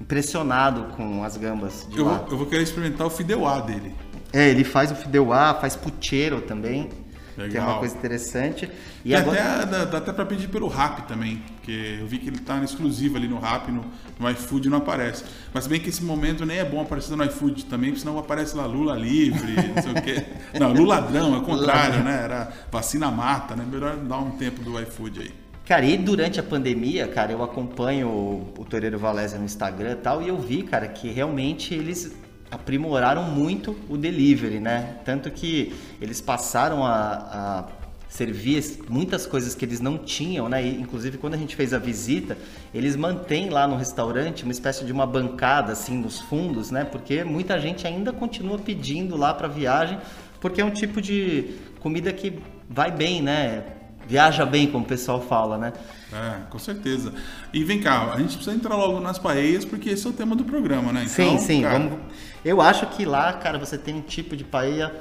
impressionado 0.00 0.84
com 0.96 1.22
as 1.22 1.36
gambas 1.36 1.86
de 1.90 1.98
Eu 1.98 2.04
lá. 2.04 2.18
vou, 2.18 2.28
eu 2.30 2.36
vou 2.38 2.46
querer 2.46 2.62
experimentar 2.62 3.06
o 3.06 3.10
fideuá 3.10 3.60
dele. 3.60 3.94
É, 4.32 4.48
ele 4.50 4.64
faz 4.64 4.90
o 4.90 4.94
fideuá, 4.94 5.54
faz 5.54 5.76
pucheiro 5.76 6.40
também. 6.40 6.90
Legal. 7.36 7.50
que 7.50 7.58
é 7.58 7.60
uma 7.60 7.78
coisa 7.78 7.96
interessante. 7.96 8.70
E, 9.04 9.10
e 9.10 9.14
agora... 9.14 9.62
até, 9.62 9.66
dá, 9.66 9.84
dá 9.84 9.98
até 9.98 10.12
para 10.12 10.24
pedir 10.24 10.48
pelo 10.48 10.68
Rap 10.68 11.02
também, 11.06 11.42
porque 11.56 11.98
eu 12.00 12.06
vi 12.06 12.18
que 12.18 12.28
ele 12.28 12.36
está 12.36 12.62
exclusivo 12.62 13.16
ali 13.16 13.26
no 13.26 13.38
Rap, 13.38 13.70
no, 13.70 13.84
no 14.18 14.30
iFood 14.30 14.68
não 14.68 14.78
aparece. 14.78 15.24
Mas 15.52 15.66
bem 15.66 15.80
que 15.80 15.88
esse 15.88 16.02
momento 16.02 16.46
nem 16.46 16.58
é 16.58 16.64
bom 16.64 16.80
aparecer 16.80 17.16
no 17.16 17.24
iFood 17.24 17.66
também, 17.66 17.90
porque 17.90 18.00
senão 18.00 18.18
aparece 18.18 18.56
lá 18.56 18.66
Lula 18.66 18.94
livre, 18.94 19.54
não 19.74 19.82
sei 19.82 19.92
o 19.92 20.02
quê. 20.02 20.24
Não, 20.58 20.72
Lula 20.72 21.00
ladrão, 21.00 21.34
é 21.34 21.38
o 21.38 21.42
contrário, 21.42 22.04
né? 22.04 22.22
Era 22.22 22.52
vacina 22.70 23.10
mata, 23.10 23.56
né? 23.56 23.66
Melhor 23.68 23.96
dar 23.96 24.18
um 24.18 24.30
tempo 24.32 24.62
do 24.62 24.80
iFood 24.80 25.20
aí. 25.20 25.43
Cara, 25.66 25.86
e 25.86 25.96
durante 25.96 26.38
a 26.38 26.42
pandemia, 26.42 27.08
cara, 27.08 27.32
eu 27.32 27.42
acompanho 27.42 28.08
o, 28.08 28.52
o 28.58 28.64
Toreiro 28.66 28.98
Valézia 28.98 29.38
no 29.38 29.46
Instagram 29.46 29.92
e 29.92 29.96
tal, 29.96 30.20
e 30.20 30.28
eu 30.28 30.38
vi, 30.38 30.62
cara, 30.62 30.86
que 30.86 31.08
realmente 31.08 31.72
eles 31.72 32.14
aprimoraram 32.50 33.22
muito 33.24 33.74
o 33.88 33.96
delivery, 33.96 34.60
né? 34.60 34.96
Tanto 35.06 35.30
que 35.30 35.74
eles 36.02 36.20
passaram 36.20 36.84
a, 36.84 36.90
a 36.90 37.64
servir 38.10 38.62
muitas 38.90 39.24
coisas 39.26 39.54
que 39.54 39.64
eles 39.64 39.80
não 39.80 39.96
tinham, 39.96 40.50
né? 40.50 40.62
E, 40.62 40.78
inclusive 40.78 41.16
quando 41.16 41.32
a 41.32 41.38
gente 41.38 41.56
fez 41.56 41.72
a 41.72 41.78
visita, 41.78 42.36
eles 42.74 42.94
mantêm 42.94 43.48
lá 43.48 43.66
no 43.66 43.76
restaurante 43.76 44.42
uma 44.42 44.52
espécie 44.52 44.84
de 44.84 44.92
uma 44.92 45.06
bancada 45.06 45.72
assim 45.72 45.96
nos 45.96 46.20
fundos, 46.20 46.70
né? 46.70 46.84
Porque 46.84 47.24
muita 47.24 47.58
gente 47.58 47.86
ainda 47.86 48.12
continua 48.12 48.58
pedindo 48.58 49.16
lá 49.16 49.32
para 49.32 49.48
viagem, 49.48 49.98
porque 50.42 50.60
é 50.60 50.64
um 50.64 50.70
tipo 50.70 51.00
de 51.00 51.54
comida 51.80 52.12
que 52.12 52.38
vai 52.68 52.90
bem, 52.90 53.22
né? 53.22 53.64
Viaja 54.06 54.44
bem, 54.44 54.66
como 54.66 54.84
o 54.84 54.86
pessoal 54.86 55.20
fala, 55.20 55.58
né? 55.58 55.72
É, 56.12 56.48
com 56.48 56.58
certeza. 56.58 57.12
E 57.52 57.64
vem 57.64 57.80
cá, 57.80 58.12
a 58.12 58.18
gente 58.18 58.36
precisa 58.36 58.54
entrar 58.54 58.76
logo 58.76 59.00
nas 59.00 59.18
paeias, 59.18 59.64
porque 59.64 59.90
esse 59.90 60.06
é 60.06 60.10
o 60.10 60.12
tema 60.12 60.36
do 60.36 60.44
programa, 60.44 60.92
né? 60.92 61.06
Então, 61.10 61.38
sim, 61.38 61.38
sim. 61.38 61.62
Cara... 61.62 61.78
Vamos... 61.78 61.98
Eu 62.44 62.60
acho 62.60 62.86
que 62.86 63.04
lá, 63.04 63.32
cara, 63.32 63.58
você 63.58 63.76
tem 63.78 63.94
um 63.94 64.02
tipo 64.02 64.36
de 64.36 64.44
paella 64.44 64.94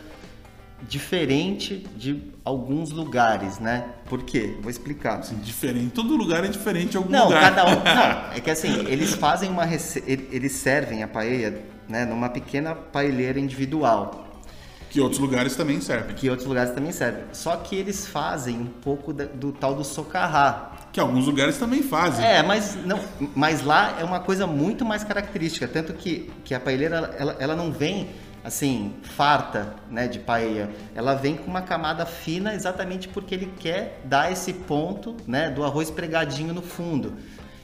diferente 0.88 1.86
de 1.96 2.22
alguns 2.44 2.92
lugares, 2.92 3.60
né? 3.60 3.86
Por 4.06 4.24
quê? 4.24 4.56
Vou 4.62 4.70
explicar. 4.70 5.20
Assim, 5.20 5.36
diferente. 5.36 5.92
Todo 5.92 6.16
lugar 6.16 6.44
é 6.44 6.48
diferente 6.48 6.92
de 6.92 6.98
algum 6.98 7.10
não, 7.10 7.26
lugar. 7.26 7.54
Cada 7.54 7.66
um, 7.66 7.84
não, 7.84 8.34
é 8.34 8.40
que 8.40 8.50
assim, 8.50 8.86
eles 8.88 9.14
fazem 9.14 9.50
uma 9.50 9.66
rece... 9.66 10.04
eles 10.08 10.54
servem 10.54 11.04
a 11.04 11.08
paella, 11.08 11.60
né, 11.88 12.06
numa 12.06 12.30
pequena 12.30 12.76
paelheira 12.76 13.40
individual. 13.40 14.33
Que 14.94 15.02
outros 15.02 15.20
lugares 15.20 15.56
também 15.56 15.82
servem. 15.82 16.16
Que 16.16 16.30
outros 16.30 16.48
lugares 16.48 16.72
também 16.72 16.92
servem. 16.92 17.24
Só 17.34 17.56
que 17.56 17.76
eles 17.76 18.06
fazem 18.06 18.60
um 18.60 18.68
pouco 18.68 19.12
do, 19.12 19.26
do 19.28 19.52
tal 19.52 19.74
do 19.74 19.84
socarrá. 19.84 20.72
Que 20.94 21.00
alguns 21.00 21.26
lugares 21.26 21.58
também 21.58 21.82
fazem. 21.82 22.24
É, 22.24 22.44
mas, 22.44 22.78
não, 22.86 23.00
mas 23.34 23.64
lá 23.64 23.98
é 24.00 24.04
uma 24.04 24.20
coisa 24.20 24.46
muito 24.46 24.86
mais 24.86 25.04
característica. 25.04 25.68
Tanto 25.68 25.94
que, 25.94 26.32
que 26.46 26.54
a 26.54 26.60
paelheira, 26.60 27.12
ela, 27.18 27.36
ela 27.40 27.56
não 27.56 27.72
vem 27.72 28.08
assim, 28.44 28.94
farta, 29.02 29.74
né, 29.90 30.08
de 30.08 30.20
paella. 30.20 30.70
Ela 30.94 31.16
vem 31.16 31.38
com 31.38 31.50
uma 31.50 31.64
camada 31.64 32.06
fina 32.06 32.54
exatamente 32.54 33.08
porque 33.08 33.34
ele 33.34 33.52
quer 33.60 34.00
dar 34.06 34.32
esse 34.32 34.54
ponto, 34.54 35.18
né, 35.26 35.50
do 35.50 35.64
arroz 35.64 35.90
pregadinho 35.90 36.54
no 36.54 36.62
fundo. 36.62 37.16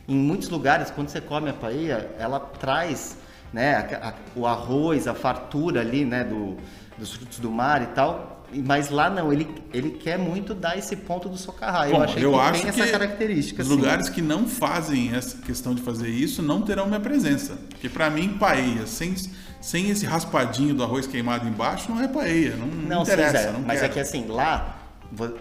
Em 0.08 0.16
muitos 0.16 0.50
lugares, 0.50 0.90
quando 0.90 1.10
você 1.10 1.22
come 1.22 1.52
a 1.52 1.54
paella, 1.54 2.10
ela 2.18 2.40
traz, 2.40 3.19
né, 3.54 3.76
a, 3.76 4.10
a, 4.10 4.14
o 4.36 4.46
arroz, 4.46 5.08
a 5.08 5.14
fartura 5.14 5.82
ali, 5.82 6.06
né, 6.06 6.24
do, 6.24 6.58
dos 6.98 7.14
frutos 7.14 7.40
do 7.40 7.52
mar 7.52 7.82
e 7.82 7.88
tal. 7.88 8.38
Mas 8.66 8.90
lá 8.90 9.12
não, 9.12 9.32
ele, 9.32 9.48
ele 9.72 9.92
quer 9.92 10.18
muito 10.18 10.56
dar 10.56 10.76
esse 10.76 10.96
ponto 10.96 11.30
do 11.30 11.38
socarrá. 11.38 11.88
Eu 11.88 12.02
achei 12.02 12.26
eu 12.26 12.32
que 12.32 12.40
acho 12.40 12.62
tem 12.62 12.70
essa 12.70 12.88
característica. 12.88 13.62
Os 13.62 13.68
lugares 13.68 14.10
que 14.10 14.24
não 14.24 14.48
fazem 14.48 15.14
essa 15.14 15.38
questão 15.38 15.76
de 15.76 15.84
fazer 15.84 16.10
isso 16.10 16.42
não 16.42 16.64
terão 16.64 16.88
minha 16.88 17.00
presença. 17.00 17.56
Porque 17.70 17.88
para 17.88 18.10
mim, 18.10 18.38
paella, 18.40 18.88
sem, 18.88 19.14
sem 19.62 19.92
esse 19.92 20.04
raspadinho 20.04 20.74
do 20.74 20.84
arroz 20.84 21.06
queimado 21.06 21.48
embaixo, 21.48 21.92
não 21.92 22.02
é 22.02 22.08
paella. 22.08 22.56
Não, 22.56 22.66
não, 22.66 22.90
não 22.96 23.02
interessa. 23.04 23.38
Sim, 23.38 23.54
não 23.54 23.62
mas 23.62 23.82
quero. 23.82 23.92
é 23.92 23.94
que 23.94 24.00
assim, 24.00 24.26
lá 24.28 24.80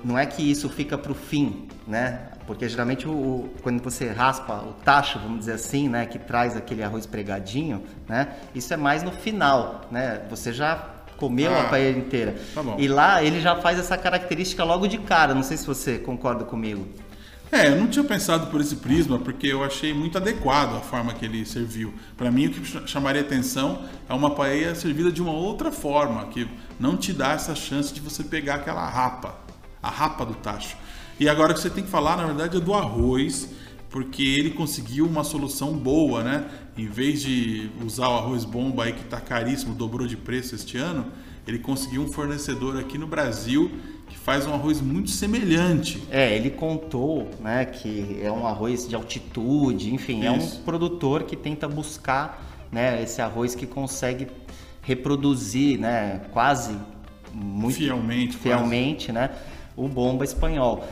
não 0.05 0.19
é 0.19 0.27
que 0.27 0.43
isso 0.43 0.69
fica 0.69 0.97
para 0.97 1.13
o 1.13 1.15
fim, 1.15 1.67
né? 1.87 2.21
Porque 2.49 2.67
geralmente 2.67 3.07
o, 3.07 3.51
quando 3.63 3.83
você 3.83 4.09
raspa 4.09 4.55
o 4.55 4.73
tacho, 4.83 5.19
vamos 5.19 5.41
dizer 5.41 5.53
assim, 5.53 5.87
né, 5.87 6.07
que 6.07 6.19
traz 6.19 6.57
aquele 6.57 6.83
arroz 6.83 7.05
pregadinho, 7.05 7.83
né? 8.09 8.37
Isso 8.55 8.73
é 8.73 8.77
mais 8.77 9.03
no 9.03 9.13
final, 9.13 9.83
né? 9.91 10.23
Você 10.31 10.51
já 10.51 10.83
comeu 11.19 11.55
ah, 11.55 11.61
a 11.61 11.65
paella 11.65 11.99
inteira. 11.99 12.37
Tá 12.55 12.63
e 12.79 12.89
lá 12.89 13.23
ele 13.23 13.39
já 13.43 13.57
faz 13.57 13.79
essa 13.79 13.99
característica 13.99 14.65
logo 14.65 14.87
de 14.87 14.97
cara. 14.97 15.35
Não 15.35 15.43
sei 15.43 15.59
se 15.59 15.67
você 15.67 15.99
concorda 15.99 16.43
comigo. 16.43 16.89
É, 17.53 17.69
eu 17.69 17.77
não 17.77 17.87
tinha 17.87 18.05
pensado 18.05 18.47
por 18.47 18.63
esse 18.63 18.77
prisma 18.77 19.19
porque 19.19 19.47
eu 19.47 19.63
achei 19.63 19.93
muito 19.93 20.17
adequado 20.17 20.75
a 20.77 20.81
forma 20.81 21.13
que 21.13 21.27
ele 21.27 21.45
serviu. 21.45 21.93
Para 22.17 22.31
mim, 22.31 22.47
o 22.47 22.51
que 22.51 22.89
chamaria 22.89 23.21
atenção 23.21 23.85
é 24.09 24.15
uma 24.15 24.31
paella 24.31 24.75
servida 24.75 25.13
de 25.13 25.21
uma 25.21 25.33
outra 25.33 25.71
forma, 25.71 26.27
que 26.29 26.49
não 26.81 26.97
te 26.97 27.13
dá 27.13 27.33
essa 27.33 27.55
chance 27.55 27.93
de 27.93 28.01
você 28.01 28.25
pegar 28.25 28.55
aquela 28.55 28.89
rapa, 28.89 29.35
a 29.83 29.91
rapa 29.91 30.25
do 30.25 30.35
tacho. 30.35 30.79
E 31.21 31.29
agora 31.29 31.53
o 31.53 31.55
que 31.55 31.61
você 31.61 31.71
tem 31.71 31.83
que 31.83 31.91
falar, 31.91 32.17
na 32.17 32.25
verdade, 32.27 32.57
é 32.57 32.61
do 32.61 32.75
arroz, 32.75 33.51
porque 33.91 34.23
ele 34.23 34.51
conseguiu 34.51 35.07
uma 35.07 35.25
solução 35.25 35.73
boa, 35.73 36.23
né? 36.23 36.45
Em 36.77 36.87
vez 36.87 37.23
de 37.23 37.71
usar 37.85 38.09
o 38.09 38.15
arroz 38.19 38.45
bomba 38.45 38.85
aí 38.85 38.93
que 38.93 39.03
está 39.03 39.21
caríssimo, 39.21 39.75
dobrou 39.75 40.07
de 40.07 40.17
preço 40.17 40.55
este 40.55 40.77
ano, 40.77 41.07
ele 41.47 41.59
conseguiu 41.59 42.03
um 42.03 42.13
fornecedor 42.13 42.79
aqui 42.79 42.99
no 42.99 43.07
Brasil 43.07 43.71
que 44.09 44.17
faz 44.17 44.47
um 44.47 44.55
arroz 44.55 44.81
muito 44.81 45.11
semelhante. 45.11 46.03
É, 46.11 46.35
ele 46.37 46.51
contou, 46.51 47.29
né, 47.41 47.65
que 47.65 48.19
é 48.23 48.31
um 48.31 48.47
arroz 48.47 48.89
de 48.89 48.95
altitude, 48.95 49.93
enfim, 49.93 50.21
Isso. 50.21 50.27
é 50.27 50.31
um 50.31 50.63
produtor 50.63 51.25
que 51.25 51.37
tenta 51.37 51.69
buscar, 51.69 52.43
né, 52.71 53.03
esse 53.03 53.21
arroz 53.21 53.55
que 53.55 53.67
consegue 53.67 54.29
reproduzir, 54.83 55.79
né, 55.79 56.23
quase 56.33 56.77
muito 57.35 57.77
fielmente, 57.77 58.37
fielmente, 58.37 59.13
quase. 59.13 59.13
né, 59.13 59.31
o 59.77 59.89
bomba 59.89 60.25
espanhol. 60.25 60.87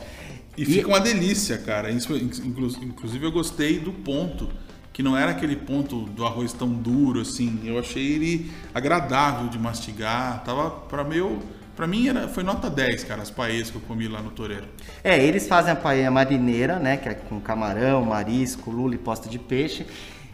E, 0.57 0.63
e 0.63 0.65
fica 0.65 0.87
uma 0.87 0.99
delícia, 0.99 1.57
cara. 1.57 1.91
Inclusive 1.91 3.23
eu 3.23 3.31
gostei 3.31 3.79
do 3.79 3.93
ponto, 3.93 4.49
que 4.91 5.03
não 5.03 5.15
era 5.15 5.31
aquele 5.31 5.55
ponto 5.55 6.01
do 6.01 6.25
arroz 6.25 6.51
tão 6.51 6.67
duro 6.67 7.21
assim. 7.21 7.61
Eu 7.63 7.77
achei 7.77 8.13
ele 8.13 8.51
agradável 8.73 9.47
de 9.47 9.59
mastigar. 9.59 10.43
Tava 10.43 10.71
para 10.71 11.03
meu, 11.03 11.39
para 11.75 11.85
mim 11.85 12.07
era, 12.07 12.27
foi 12.27 12.43
nota 12.43 12.71
10, 12.71 13.03
cara, 13.03 13.21
as 13.21 13.29
paellas 13.29 13.69
que 13.69 13.77
eu 13.77 13.81
comi 13.81 14.07
lá 14.07 14.19
no 14.19 14.31
Toreiro. 14.31 14.65
É, 15.03 15.23
eles 15.23 15.47
fazem 15.47 15.71
a 15.71 15.75
paella 15.75 16.09
marineira, 16.09 16.79
né, 16.79 16.97
que 16.97 17.07
é 17.07 17.13
com 17.13 17.39
camarão, 17.39 18.03
marisco, 18.03 18.71
lula 18.71 18.95
e 18.95 18.97
posta 18.97 19.29
de 19.29 19.37
peixe. 19.37 19.85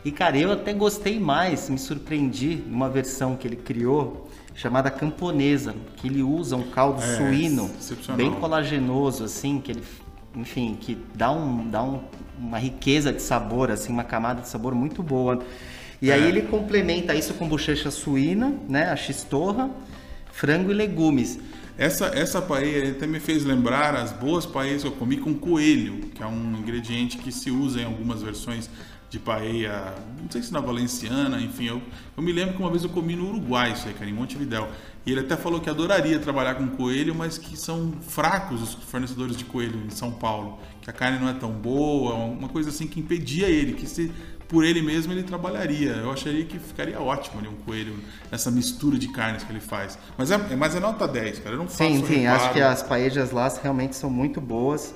E 0.06 0.12
cara, 0.12 0.38
eu 0.38 0.54
até 0.54 0.74
gostei 0.74 1.20
mais, 1.20 1.70
me 1.70 1.78
surpreendi 1.78 2.64
numa 2.66 2.90
versão 2.90 3.36
que 3.36 3.46
ele 3.46 3.58
criou 3.58 4.30
chamada 4.56 4.90
camponesa, 4.90 5.76
que 5.98 6.08
ele 6.08 6.22
usa 6.22 6.56
um 6.56 6.70
caldo 6.70 7.02
é, 7.02 7.18
suíno 7.18 7.70
bem 8.16 8.32
colagenoso 8.32 9.24
assim, 9.24 9.60
que 9.60 9.72
ele 9.72 9.84
enfim, 10.36 10.78
que 10.80 10.98
dá, 11.14 11.32
um, 11.32 11.70
dá 11.70 11.84
um, 11.84 12.02
uma 12.38 12.58
riqueza 12.58 13.12
de 13.12 13.22
sabor, 13.22 13.72
assim, 13.72 13.92
uma 13.92 14.04
camada 14.04 14.42
de 14.42 14.50
sabor 14.50 14.74
muito 14.74 15.04
boa. 15.04 15.44
E 16.02 16.10
é. 16.10 16.16
aí 16.16 16.28
ele 16.28 16.42
complementa 16.44 17.16
isso 17.16 17.34
com 17.36 17.48
bochecha 17.48 17.90
suína, 17.90 18.54
né, 18.68 18.90
a 18.90 18.96
xistorra, 18.96 19.70
frango 20.32 20.72
e 20.72 20.74
legumes. 20.74 21.40
Essa, 21.78 22.08
essa 22.08 22.42
paella 22.42 22.92
até 22.92 23.08
me 23.08 23.20
fez 23.20 23.44
lembrar 23.44 23.96
as 23.96 24.12
boas 24.12 24.46
paellas 24.46 24.84
que 24.84 24.88
eu 24.88 24.92
comi 24.92 25.18
com 25.18 25.34
coelho, 25.34 26.10
que 26.14 26.22
é 26.22 26.28
um 26.28 26.58
ingrediente 26.58 27.18
que 27.18 27.32
se 27.32 27.50
usa 27.50 27.82
em 27.82 27.86
algumas 27.86 28.22
versões 28.22 28.70
de 29.10 29.20
paella, 29.20 29.96
não 30.22 30.30
sei 30.30 30.42
se 30.42 30.52
na 30.52 30.60
valenciana, 30.60 31.40
enfim, 31.40 31.66
eu, 31.66 31.82
eu 32.18 32.24
me 32.24 32.32
lembro 32.32 32.56
que 32.56 32.60
uma 32.60 32.72
vez 32.72 32.84
eu 32.84 32.90
comi 32.90 33.16
no 33.16 33.30
Uruguai, 33.30 33.72
isso 33.74 33.88
aí, 33.88 33.94
cara, 33.94 34.10
em 34.10 34.14
Montevidéu. 34.14 34.68
E 35.06 35.12
ele 35.12 35.20
até 35.20 35.36
falou 35.36 35.60
que 35.60 35.70
adoraria 35.70 36.18
trabalhar 36.18 36.56
com 36.56 36.68
coelho, 36.68 37.14
mas 37.14 37.38
que 37.38 37.58
são 37.58 37.94
fracos 38.02 38.62
os 38.62 38.74
fornecedores 38.74 39.36
de 39.36 39.44
coelho 39.44 39.82
em 39.86 39.90
São 39.90 40.12
Paulo, 40.12 40.60
que 40.82 40.90
a 40.90 40.94
carne 40.94 41.20
não 41.20 41.28
é 41.28 41.34
tão 41.34 41.52
boa, 41.52 42.14
uma 42.14 42.48
coisa 42.48 42.70
assim 42.70 42.88
que 42.88 43.02
impedia 43.02 43.48
ele, 43.48 43.74
que 43.74 43.86
se 43.86 44.12
por 44.48 44.64
ele 44.64 44.82
mesmo 44.82 45.12
ele 45.12 45.24
trabalharia. 45.24 45.92
Eu 45.94 46.12
acharia 46.12 46.46
que 46.46 46.60
ficaria 46.60 47.02
ótimo 47.02 47.40
ali 47.40 47.48
um 47.48 47.56
coelho, 47.56 47.96
essa 48.32 48.52
mistura 48.52 48.98
de 48.98 49.08
carnes 49.08 49.44
que 49.44 49.52
ele 49.52 49.60
faz. 49.60 49.98
Mas 50.18 50.32
é, 50.32 50.38
mas 50.56 50.76
é 50.76 50.80
nota 50.80 51.08
10, 51.08 51.40
cara. 51.40 51.56
Eu 51.56 51.60
não 51.60 51.68
faço 51.68 51.78
Sim, 51.78 52.06
sim, 52.06 52.20
reparo. 52.20 52.44
acho 52.44 52.54
que 52.54 52.62
as 52.62 52.84
paejas 52.84 53.32
lá 53.32 53.52
realmente 53.62 53.96
são 53.96 54.10
muito 54.10 54.40
boas. 54.40 54.94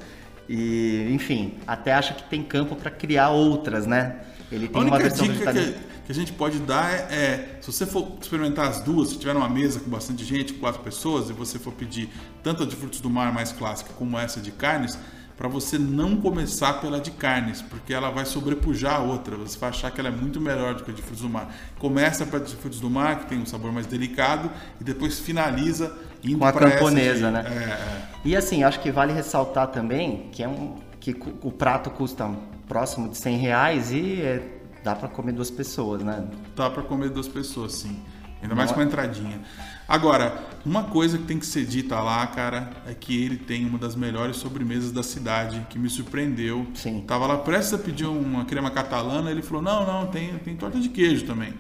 E, 0.48 1.10
enfim, 1.12 1.56
até 1.66 1.94
acho 1.94 2.16
que 2.16 2.24
tem 2.24 2.42
campo 2.42 2.76
para 2.76 2.90
criar 2.90 3.30
outras, 3.32 3.86
né? 3.86 4.22
Ele 4.52 4.68
tem 4.68 4.82
uma 4.82 4.98
versão 4.98 5.28
dica 5.28 5.52
que, 5.52 5.76
que, 6.08 6.12
a 6.12 6.16
gente 6.16 6.34
pode 6.34 6.58
dar 6.60 6.92
é, 6.92 6.96
é, 7.14 7.58
se 7.62 7.72
você 7.72 7.86
for 7.86 8.18
experimentar 8.20 8.68
as 8.68 8.80
duas, 8.80 9.10
se 9.10 9.20
tiver 9.20 9.36
uma 9.36 9.50
mesa 9.50 9.80
com 9.80 9.90
bastante 9.90 10.24
gente, 10.24 10.54
quatro 10.54 10.82
pessoas, 10.82 11.30
e 11.30 11.34
você 11.34 11.60
for 11.60 11.74
pedir 11.74 12.10
tanto 12.42 12.64
a 12.64 12.66
de 12.66 12.76
frutos 12.76 13.00
do 13.00 13.10
mar 13.10 13.32
mais 13.32 13.52
clássica 13.52 13.92
como 13.94 14.18
essa 14.18 14.40
de 14.40 14.52
carnes, 14.52 14.98
para 15.38 15.48
você 15.48 15.78
não 15.78 16.18
começar 16.18 16.82
pela 16.82 17.00
de 17.00 17.12
carnes, 17.12 17.62
porque 17.62 17.94
ela 17.94 18.10
vai 18.10 18.26
sobrepujar 18.26 18.96
a 18.96 19.00
outra. 19.00 19.38
Você 19.38 19.58
vai 19.60 19.70
achar 19.70 19.92
que 19.92 20.00
ela 20.00 20.10
é 20.10 20.12
muito 20.12 20.42
melhor 20.42 20.74
do 20.74 20.84
que 20.84 20.90
a 20.90 20.94
de 20.94 21.02
frutos 21.02 21.22
do 21.22 21.30
mar. 21.30 21.54
Começa 21.78 22.26
pela 22.26 22.44
de 22.44 22.56
frutos 22.56 22.80
do 22.80 22.90
mar, 22.90 23.20
que 23.20 23.28
tem 23.28 23.38
um 23.38 23.46
sabor 23.46 23.72
mais 23.72 23.86
delicado, 23.86 24.50
e 24.82 24.84
depois 24.84 25.20
finaliza 25.20 25.96
indo 26.24 26.40
com 26.40 26.46
a 26.46 26.52
camponesa, 26.52 27.28
de, 27.28 27.34
né? 27.34 27.46
É, 27.46 27.70
é. 27.70 28.08
E 28.26 28.36
assim, 28.36 28.64
acho 28.64 28.80
que 28.80 28.92
vale 28.92 29.14
ressaltar 29.14 29.68
também 29.68 30.30
que 30.32 30.42
é 30.42 30.48
um 30.48 30.76
que 31.00 31.16
o 31.42 31.52
prato 31.52 31.90
custa 31.90 32.30
próximo 32.68 33.08
de 33.08 33.18
100 33.18 33.38
reais 33.38 33.92
e 33.92 34.22
é, 34.22 34.57
dá 34.84 34.96
para 34.96 35.08
comer 35.08 35.34
duas 35.34 35.52
pessoas, 35.52 36.04
né? 36.04 36.28
Dá 36.56 36.70
para 36.70 36.84
comer 36.84 37.10
duas 37.10 37.28
pessoas, 37.28 37.74
sim. 37.74 38.00
Ainda 38.42 38.54
mais 38.54 38.72
com 38.72 38.80
a 38.80 38.84
é- 38.84 38.86
entradinha. 38.86 39.42
Agora, 39.88 40.46
uma 40.66 40.84
coisa 40.84 41.18
que 41.18 41.24
tem 41.24 41.40
que 41.40 41.46
ser 41.46 41.66
dita 41.66 42.00
lá, 42.00 42.26
cara, 42.28 42.70
é 42.86 42.94
que 42.94 43.24
ele 43.24 43.38
tem 43.38 43.66
uma 43.66 43.78
das 43.78 43.96
melhores 43.96 44.38
sobremesas 44.38 44.92
da 44.92 45.02
cidade, 45.02 45.66
que 45.70 45.80
me 45.80 45.90
surpreendeu. 45.90 46.68
Sim. 46.76 47.04
Tava 47.08 47.26
lá 47.26 47.38
prestes 47.38 47.74
a 47.74 47.78
pedir 47.78 48.06
uma 48.06 48.46
crema 48.46 48.70
catalana, 48.70 49.32
ele 49.32 49.42
falou: 49.42 49.62
não, 49.62 49.86
não, 49.86 50.08
tem, 50.08 50.38
tem 50.40 50.56
torta 50.56 50.80
de 50.80 50.90
queijo 50.90 51.26
também. 51.26 51.54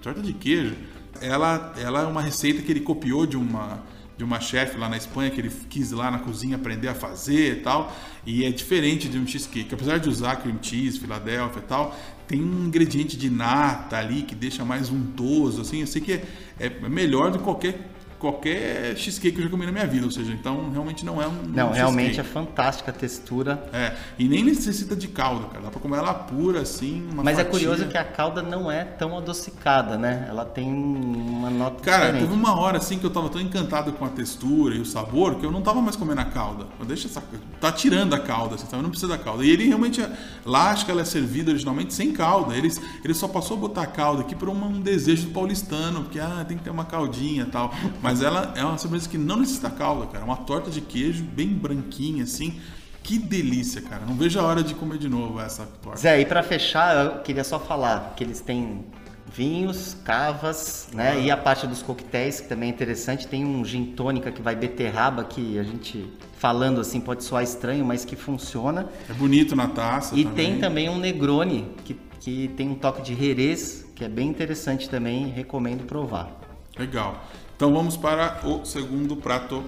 Torta 0.00 0.22
de 0.22 0.32
queijo, 0.32 0.76
ela, 1.20 1.74
ela 1.76 2.02
é 2.02 2.06
uma 2.06 2.22
receita 2.22 2.62
que 2.62 2.72
ele 2.72 2.80
copiou 2.80 3.26
de 3.26 3.36
uma 3.36 3.82
de 4.20 4.24
uma 4.24 4.38
chefe 4.38 4.76
lá 4.76 4.86
na 4.86 4.98
Espanha 4.98 5.30
que 5.30 5.40
ele 5.40 5.50
quis 5.70 5.92
lá 5.92 6.10
na 6.10 6.18
cozinha 6.18 6.56
aprender 6.56 6.88
a 6.88 6.94
fazer 6.94 7.56
e 7.56 7.60
tal, 7.62 7.90
e 8.26 8.44
é 8.44 8.50
diferente 8.50 9.08
de 9.08 9.18
um 9.18 9.26
cheesecake. 9.26 9.74
Apesar 9.74 9.98
de 9.98 10.10
usar 10.10 10.36
cream 10.36 10.58
cheese, 10.60 10.98
Filadélfia 10.98 11.60
e 11.60 11.62
tal, 11.62 11.96
tem 12.30 12.40
um 12.40 12.66
ingrediente 12.66 13.16
de 13.16 13.28
nata 13.28 13.96
ali 13.96 14.22
que 14.22 14.36
deixa 14.36 14.64
mais 14.64 14.88
untoso, 14.88 15.62
assim. 15.62 15.80
Eu 15.80 15.86
sei 15.88 16.00
que 16.00 16.12
é, 16.12 16.22
é 16.60 16.88
melhor 16.88 17.32
do 17.32 17.38
que 17.38 17.44
qualquer 17.44 17.90
qualquer 18.20 18.94
cheesecake 18.96 19.32
que 19.34 19.40
eu 19.40 19.44
já 19.44 19.50
comi 19.50 19.64
na 19.66 19.72
minha 19.72 19.86
vida, 19.86 20.04
ou 20.04 20.12
seja, 20.12 20.30
então 20.32 20.70
realmente 20.70 21.04
não 21.04 21.20
é 21.20 21.26
um 21.26 21.42
Não, 21.48 21.70
um 21.70 21.72
realmente 21.72 22.20
é 22.20 22.22
fantástica 22.22 22.90
a 22.90 22.94
textura. 22.94 23.68
É, 23.72 23.94
e 24.18 24.28
nem 24.28 24.44
necessita 24.44 24.94
de 24.94 25.08
calda, 25.08 25.46
cara. 25.46 25.64
Dá 25.64 25.70
pra 25.70 25.80
comer 25.80 25.96
ela 25.96 26.12
pura, 26.12 26.60
assim, 26.60 27.08
uma 27.10 27.24
Mas 27.24 27.38
é 27.38 27.44
fatia. 27.44 27.50
curioso 27.58 27.88
que 27.88 27.96
a 27.96 28.04
calda 28.04 28.42
não 28.42 28.70
é 28.70 28.84
tão 28.84 29.16
adocicada, 29.16 29.96
né? 29.96 30.26
Ela 30.28 30.44
tem 30.44 30.68
uma 30.70 31.48
nota 31.50 31.82
Cara, 31.82 32.06
diferente. 32.06 32.22
teve 32.28 32.34
uma 32.34 32.60
hora 32.60 32.76
assim 32.78 32.98
que 32.98 33.06
eu 33.06 33.10
tava 33.10 33.28
tão 33.30 33.40
encantado 33.40 33.92
com 33.92 34.04
a 34.04 34.08
textura 34.08 34.74
e 34.74 34.80
o 34.80 34.84
sabor 34.84 35.36
que 35.36 35.46
eu 35.46 35.50
não 35.50 35.62
tava 35.62 35.80
mais 35.80 35.96
comendo 35.96 36.20
a 36.20 36.26
calda. 36.26 36.66
Deixa 36.86 37.08
essa... 37.08 37.22
Tá 37.60 37.72
tirando 37.72 38.14
a 38.14 38.18
calda, 38.18 38.56
assim, 38.56 38.66
sabe? 38.66 38.82
Não 38.82 38.90
precisa 38.90 39.10
da 39.10 39.18
calda. 39.18 39.44
E 39.44 39.50
ele 39.50 39.66
realmente, 39.66 40.04
lá 40.44 40.70
acho 40.70 40.84
que 40.84 40.90
ela 40.90 41.00
é 41.00 41.04
servida 41.04 41.50
originalmente 41.50 41.94
sem 41.94 42.12
calda. 42.12 42.54
Eles, 42.54 42.80
ele 43.02 43.14
só 43.14 43.26
passou 43.28 43.56
a 43.56 43.60
botar 43.60 43.82
a 43.82 43.86
calda 43.86 44.22
aqui 44.22 44.34
por 44.34 44.48
um 44.48 44.80
desejo 44.80 45.28
do 45.28 45.30
paulistano, 45.30 46.02
porque 46.02 46.20
ah, 46.20 46.44
tem 46.46 46.58
que 46.58 46.64
ter 46.64 46.70
uma 46.70 46.84
caldinha 46.84 47.44
e 47.44 47.46
tal. 47.46 47.72
Mas 48.02 48.09
ela 48.20 48.52
é 48.56 48.64
uma 48.64 48.76
sobremesa 48.78 49.08
que 49.08 49.18
não 49.18 49.36
necessita 49.36 49.70
calda, 49.70 50.06
cara. 50.06 50.24
Uma 50.24 50.36
torta 50.38 50.70
de 50.70 50.80
queijo 50.80 51.22
bem 51.22 51.48
branquinha, 51.48 52.24
assim. 52.24 52.58
Que 53.02 53.18
delícia, 53.18 53.80
cara. 53.80 54.04
Não 54.06 54.14
vejo 54.14 54.38
a 54.38 54.42
hora 54.42 54.62
de 54.62 54.74
comer 54.74 54.98
de 54.98 55.08
novo 55.08 55.40
essa 55.40 55.64
torta. 55.82 55.98
Zé, 55.98 56.20
e 56.20 56.26
pra 56.26 56.42
fechar, 56.42 56.94
eu 56.96 57.22
queria 57.22 57.44
só 57.44 57.58
falar 57.58 58.14
que 58.16 58.22
eles 58.24 58.40
têm 58.40 58.84
vinhos, 59.32 59.96
cavas, 60.04 60.88
né? 60.92 61.20
E 61.20 61.30
a 61.30 61.36
parte 61.36 61.66
dos 61.66 61.82
coquetéis, 61.82 62.40
que 62.40 62.48
também 62.48 62.68
é 62.68 62.72
interessante. 62.72 63.26
Tem 63.26 63.44
um 63.44 63.64
gin 63.64 63.86
tônica 63.86 64.30
que 64.32 64.42
vai 64.42 64.54
beterraba, 64.56 65.24
que 65.24 65.58
a 65.58 65.62
gente 65.62 66.12
falando 66.36 66.80
assim 66.80 67.00
pode 67.00 67.22
soar 67.22 67.42
estranho, 67.44 67.84
mas 67.84 68.04
que 68.04 68.16
funciona. 68.16 68.86
É 69.08 69.12
bonito 69.12 69.54
na 69.54 69.68
taça 69.68 70.14
E 70.16 70.24
também. 70.24 70.52
tem 70.52 70.60
também 70.60 70.88
um 70.88 70.98
Negroni, 70.98 71.68
que, 71.84 71.96
que 72.18 72.48
tem 72.56 72.68
um 72.68 72.74
toque 72.74 73.02
de 73.02 73.14
Jerez, 73.14 73.86
que 73.94 74.04
é 74.04 74.08
bem 74.08 74.28
interessante 74.28 74.88
também, 74.88 75.28
recomendo 75.28 75.84
provar. 75.84 76.38
Legal. 76.78 77.22
Então 77.60 77.74
vamos 77.74 77.94
para 77.94 78.40
o 78.42 78.64
segundo 78.64 79.14
prato. 79.14 79.62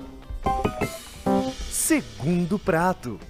Segundo 1.71 2.59
prato. 2.59 3.21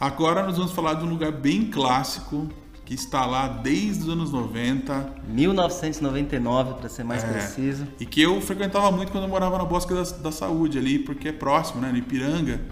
Agora 0.00 0.42
nós 0.42 0.56
vamos 0.56 0.72
falar 0.72 0.94
de 0.94 1.04
um 1.04 1.10
lugar 1.10 1.30
bem 1.30 1.66
clássico 1.66 2.48
que 2.86 2.94
está 2.94 3.26
lá 3.26 3.46
desde 3.48 4.04
os 4.04 4.08
anos 4.08 4.32
90 4.32 5.12
1999, 5.28 6.80
para 6.80 6.88
ser 6.88 7.04
mais 7.04 7.22
É. 7.22 7.26
preciso. 7.26 7.86
e 8.00 8.06
que 8.06 8.22
eu 8.22 8.40
frequentava 8.40 8.90
muito 8.90 9.12
quando 9.12 9.24
eu 9.24 9.28
morava 9.28 9.58
na 9.58 9.66
Bosque 9.66 9.92
da, 9.92 10.00
da 10.04 10.32
Saúde 10.32 10.78
ali, 10.78 10.98
porque 10.98 11.28
é 11.28 11.32
próximo, 11.32 11.82
né, 11.82 11.90
no 11.92 11.98
Ipiranga. 11.98 12.62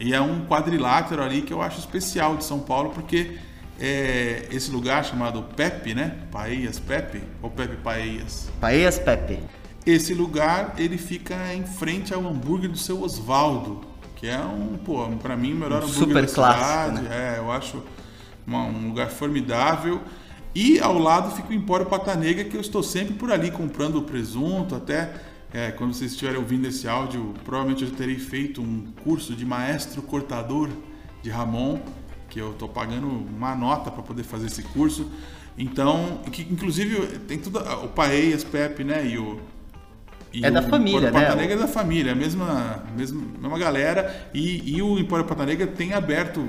E 0.00 0.14
é 0.14 0.20
um 0.22 0.46
quadrilátero 0.46 1.22
ali 1.22 1.42
que 1.42 1.52
eu 1.52 1.60
acho 1.60 1.78
especial 1.78 2.38
de 2.38 2.44
São 2.44 2.60
Paulo, 2.60 2.88
porque 2.94 3.36
é 3.78 4.48
esse 4.50 4.70
lugar 4.70 5.04
chamado 5.04 5.42
Pepe, 5.42 5.92
né? 5.94 6.20
Paeias 6.32 6.78
Pepe 6.78 7.22
ou 7.42 7.50
Pepe 7.50 7.76
Paeias. 7.76 8.48
Paeias 8.58 8.98
Pepe. 8.98 9.40
Esse 9.86 10.12
lugar 10.12 10.74
ele 10.76 10.98
fica 10.98 11.54
em 11.54 11.64
frente 11.64 12.12
ao 12.12 12.26
hambúrguer 12.26 12.68
do 12.68 12.76
seu 12.76 13.00
Osvaldo, 13.02 13.82
que 14.16 14.26
é 14.26 14.38
um, 14.40 14.76
pô, 14.76 15.06
para 15.22 15.36
mim 15.36 15.52
o 15.52 15.56
melhor 15.56 15.82
Um 15.84 15.86
hambúrguer 15.86 15.94
super 16.08 16.26
da 16.26 16.32
clássico, 16.32 16.96
cidade. 16.98 17.14
É, 17.14 17.34
eu 17.38 17.52
acho 17.52 17.82
uma- 18.46 18.64
um 18.64 18.88
lugar 18.88 19.08
formidável. 19.10 20.00
E 20.54 20.80
ao 20.80 20.98
lado 20.98 21.36
fica 21.36 21.50
o 21.50 21.52
Empório 21.52 21.86
Pata 21.86 22.14
Negra, 22.16 22.42
que 22.44 22.56
eu 22.56 22.60
estou 22.60 22.82
sempre 22.82 23.14
por 23.14 23.30
ali 23.30 23.50
comprando 23.50 23.96
o 23.96 24.02
presunto, 24.02 24.74
até 24.74 25.12
é, 25.52 25.70
quando 25.70 25.94
vocês 25.94 26.10
estiverem 26.10 26.38
ouvindo 26.40 26.66
esse 26.66 26.88
áudio, 26.88 27.32
provavelmente 27.44 27.84
eu 27.84 27.90
terei 27.90 28.18
feito 28.18 28.60
um 28.60 28.86
curso 29.04 29.34
de 29.34 29.44
maestro 29.46 30.02
cortador 30.02 30.68
de 31.22 31.30
Ramon, 31.30 31.78
que 32.28 32.40
eu 32.40 32.50
estou 32.50 32.68
pagando 32.68 33.06
uma 33.06 33.54
nota 33.54 33.90
para 33.90 34.02
poder 34.02 34.24
fazer 34.24 34.46
esse 34.46 34.62
curso. 34.62 35.08
Então, 35.56 36.20
que 36.32 36.42
inclusive 36.42 37.18
tem 37.20 37.38
tudo, 37.38 37.58
o 37.84 37.88
Paeias, 37.88 38.42
Pepe, 38.42 38.82
né, 38.82 39.06
e 39.06 39.16
o 39.18 39.38
e 40.32 40.44
É 40.44 40.50
da 40.50 40.60
o 40.60 40.68
família, 40.68 41.10
né? 41.10 41.20
Pata 41.20 41.36
Negra 41.36 41.54
é 41.54 41.58
da 41.58 41.68
família, 41.68 42.12
a 42.12 42.14
mesma, 42.14 42.84
mesma, 42.96 43.22
mesma 43.40 43.58
galera. 43.58 44.28
E, 44.34 44.76
e 44.76 44.82
o 44.82 44.98
Empório 44.98 45.24
Pata 45.24 45.46
Negra 45.46 45.66
tem 45.66 45.92
aberto 45.92 46.48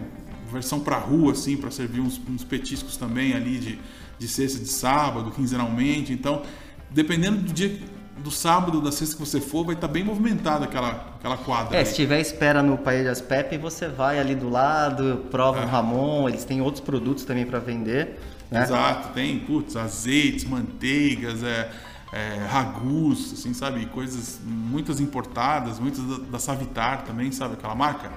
versão 0.52 0.80
pra 0.80 0.98
rua, 0.98 1.34
assim, 1.34 1.58
para 1.58 1.70
servir 1.72 2.00
uns, 2.00 2.20
uns 2.30 2.44
petiscos 2.44 2.98
também 2.98 3.34
ali 3.34 3.58
de, 3.60 3.80
de 4.18 4.28
sexta 4.28 4.60
de 4.60 4.70
sábado, 4.70 5.32
quinzenalmente. 5.32 6.14
Então, 6.14 6.42
dependendo 6.90 7.38
do 7.40 7.54
dia, 7.54 7.80
do 8.18 8.32
sábado, 8.32 8.82
da 8.82 8.92
sexta 8.92 9.16
que 9.16 9.22
você 9.22 9.40
for, 9.40 9.66
vai 9.66 9.76
estar 9.76 9.88
bem 9.88 10.04
movimentada 10.04 10.66
aquela, 10.66 11.14
aquela 11.18 11.38
quadra. 11.38 11.76
É, 11.76 11.82
ali. 11.82 11.90
se 11.90 11.96
tiver 11.96 12.20
espera 12.20 12.64
no 12.64 12.78
Paellas 12.78 13.22
Pepe, 13.22 13.58
você 13.58 13.88
vai 13.88 14.20
ali 14.20 14.36
do 14.36 14.50
lado, 14.50 15.26
prova 15.30 15.62
É. 15.62 15.66
o 15.66 15.68
Ramon, 15.68 16.28
eles 16.28 16.44
têm 16.44 16.62
outros 16.62 16.84
produtos 16.84 17.26
também 17.26 17.46
para 17.46 17.60
vender. 17.60 18.20
Né? 18.50 18.64
Exato, 18.64 19.10
tem, 19.14 19.40
putz, 19.40 19.76
azeites, 19.76 20.46
manteigas, 20.46 21.44
é, 21.44 21.70
é, 22.12 22.46
ragus, 22.50 23.34
assim, 23.34 23.54
sabe? 23.54 23.86
Coisas, 23.88 24.40
muitas 24.44 25.00
importadas, 25.00 25.80
muitas 25.80 26.04
da, 26.04 26.18
da 26.32 26.40
Savitar 26.40 27.04
também, 27.04 27.32
sabe? 27.32 27.54
Aquela 27.54 27.76
marca. 27.76 28.12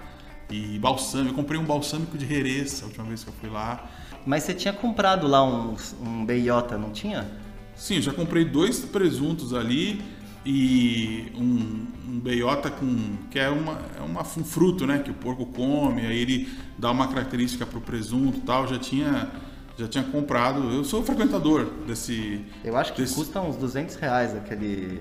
E 0.48 0.79
balsâmico, 0.79 1.31
eu 1.31 1.37
comprei 1.37 1.61
um 1.61 1.64
balsâmico 1.64 2.18
de 2.18 2.26
Jerez 2.26 2.83
a 2.83 2.87
última 2.87 3.05
vez 3.05 3.22
que 3.22 3.31
eu 3.31 3.35
fui 3.35 3.48
lá. 3.48 3.88
Mas 4.26 4.42
você 4.42 4.55
tinha 4.55 4.72
comprado 4.72 5.26
lá 5.26 5.44
um, 5.44 5.76
um 6.03 6.24
beiota, 6.24 6.76
não 6.76 6.90
tinha? 6.90 7.31
Sim, 7.76 7.96
eu 7.96 8.03
já 8.03 8.12
comprei 8.12 8.44
dois 8.44 8.81
presuntos 8.81 9.55
ali 9.55 10.03
e 10.44 11.33
um, 11.37 11.87
um 12.09 12.20
beiota 12.20 12.70
com 12.70 13.16
que 13.31 13.38
é 13.38 13.48
uma 13.48 13.79
é 13.98 14.03
uma, 14.03 14.22
um 14.22 14.44
fruto, 14.44 14.87
né, 14.87 14.98
que 14.98 15.11
o 15.11 15.14
porco 15.14 15.46
come, 15.46 16.07
aí 16.07 16.18
ele 16.18 16.48
dá 16.79 16.90
uma 16.90 17.09
característica 17.09 17.64
pro 17.64 17.81
presunto, 17.81 18.38
e 18.38 18.40
tal. 18.42 18.66
Já 18.66 18.79
tinha 18.79 19.31
já 19.80 19.88
tinha 19.88 20.04
comprado. 20.04 20.72
Eu 20.72 20.84
sou 20.84 21.02
frequentador 21.02 21.64
desse 21.86 22.44
Eu 22.64 22.76
acho 22.76 22.92
que 22.92 23.02
desse- 23.02 23.14
custa 23.14 23.40
uns 23.40 23.56
200 23.56 23.96
reais 23.96 24.34
aquele... 24.36 25.00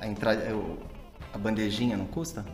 A, 0.00 0.06
entrada, 0.06 0.54
o- 0.56 0.78
a 1.32 1.38
bandejinha, 1.38 1.96
não 1.96 2.06
custa? 2.06 2.44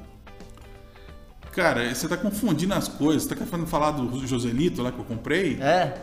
Cara, 1.53 1.93
você 1.95 2.07
tá 2.07 2.17
confundindo 2.17 2.75
as 2.75 2.87
coisas. 2.89 3.23
Você 3.23 3.35
tá 3.35 3.45
querendo 3.45 3.67
falar 3.67 3.93
do 3.93 4.27
Joselito 4.27 4.83
lá 4.83 4.93
que 4.93 4.99
eu 4.99 5.05
comprei? 5.05 5.59
É, 5.61 5.95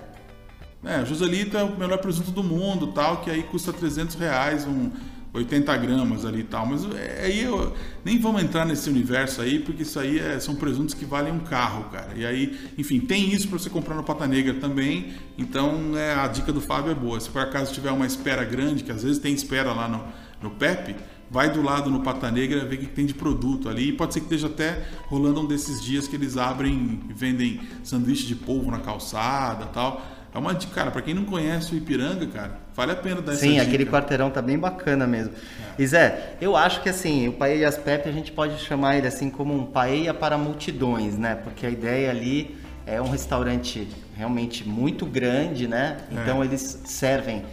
É, 0.86 1.06
Joselito 1.06 1.56
é 1.56 1.64
o 1.64 1.78
melhor 1.78 1.98
presunto 2.00 2.32
do 2.32 2.44
mundo, 2.44 2.88
tal, 2.92 3.22
que 3.22 3.30
aí 3.30 3.44
custa 3.44 3.72
300 3.72 4.16
reais, 4.16 4.66
um 4.66 4.92
80 5.34 5.76
gramas 5.78 6.26
ali 6.26 6.42
e 6.42 6.44
tal. 6.44 6.66
Mas 6.66 6.86
é, 6.94 7.24
aí 7.26 7.44
eu 7.44 7.74
nem 8.06 8.20
vamos 8.20 8.44
entrar 8.44 8.66
nesse 8.66 8.90
universo 8.90 9.42
aí, 9.42 9.60
porque 9.60 9.82
isso 9.82 10.00
aí 10.00 10.20
é- 10.20 10.40
são 10.40 10.56
presuntos 10.56 10.94
que 10.94 11.06
valem 11.06 11.34
um 11.34 11.40
carro, 11.40 11.86
cara. 11.86 12.12
E 12.16 12.26
aí, 12.26 12.58
enfim, 12.78 13.00
tem 13.00 13.34
isso 13.34 13.48
para 13.48 13.58
você 13.58 13.70
comprar 13.70 13.96
no 13.96 14.04
Pata 14.04 14.28
Negra 14.28 14.54
também. 14.56 15.14
Então, 15.38 15.98
é, 15.98 16.14
a 16.14 16.28
dica 16.28 16.54
do 16.54 16.62
Fábio 16.62 16.92
é 16.92 16.96
boa. 16.96 17.20
Se 17.20 17.30
por 17.30 17.42
acaso 17.42 17.74
tiver 17.74 17.92
uma 17.92 18.06
espera 18.06 18.46
grande, 18.46 18.84
que 18.84 18.92
às 18.92 19.04
vezes 19.04 19.18
tem 19.18 19.34
espera 19.34 19.74
lá 19.74 19.88
no, 19.88 20.04
no 20.42 20.52
Pepe, 20.52 20.96
vai 21.32 21.50
do 21.50 21.64
lado 21.64 21.90
no 21.90 22.02
Pata 22.02 22.30
Negra 22.30 22.64
ver 22.66 22.76
o 22.76 22.80
que 22.80 22.86
tem 22.86 23.08
de 23.08 23.16
produto 23.16 23.68
ali. 23.68 23.90
E 23.90 23.94
pode 23.94 24.14
ser 24.14 24.20
que 24.20 24.28
esteja 24.28 24.46
até 24.48 24.86
rolando 25.08 25.42
um 25.42 25.48
desses 25.48 25.82
dias 25.82 26.08
que 26.08 26.16
eles 26.16 26.38
abrem 26.38 27.02
e 27.10 27.14
vendem 27.14 27.60
sanduíche 27.84 28.28
de 28.28 28.36
polvo 28.36 28.70
na 28.70 28.80
calçada 28.80 29.66
tal. 29.66 30.06
É 30.34 30.38
uma 30.38 30.54
dica, 30.54 30.74
cara, 30.74 30.90
pra 30.92 31.02
quem 31.02 31.14
não 31.14 31.26
conhece 31.26 31.74
o 31.76 31.78
Ipiranga, 31.78 32.26
cara, 32.28 32.52
vale 32.76 32.92
a 32.92 32.96
pena 32.96 33.22
dar 33.22 33.34
essa 33.34 33.42
sim, 33.42 33.60
aquele 33.60 33.86
quarteirão 33.86 34.32
tá 34.32 34.42
bem 34.42 34.58
bacana 34.58 35.06
mesmo. 35.06 35.32
E 35.78 35.86
Zé, 35.86 36.36
eu 36.42 36.56
acho 36.56 36.82
que 36.82 36.90
assim, 36.90 37.28
o 37.28 37.34
Paellas 37.34 37.78
Pepe 37.78 38.10
a 38.10 38.12
gente 38.12 38.32
pode 38.32 38.58
chamar 38.60 38.98
ele 38.98 39.08
assim 39.08 39.30
como 39.30 39.54
um 39.56 39.66
paella 39.66 40.14
para 40.14 40.38
multidões, 40.38 41.18
né? 41.18 41.36
Porque 41.36 41.66
a 41.66 41.70
ideia 41.70 42.10
ali 42.10 42.58
é 42.86 43.00
um 43.02 43.10
restaurante 43.10 43.88
realmente 44.18 44.68
muito 44.68 45.06
grande, 45.06 45.68
né? 45.68 45.98
Então 46.12 46.44
eles 46.44 46.82
servem 46.86 47.44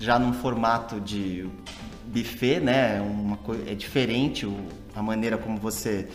já 0.00 0.18
num 0.18 0.32
formato 0.32 0.98
de 1.00 1.46
buffet, 2.06 2.60
né? 2.60 3.00
Uma 3.02 3.36
coi- 3.36 3.62
é 3.68 3.74
diferente 3.74 4.50
a 4.96 5.02
maneira 5.02 5.36
como 5.36 5.58
você 5.58 6.08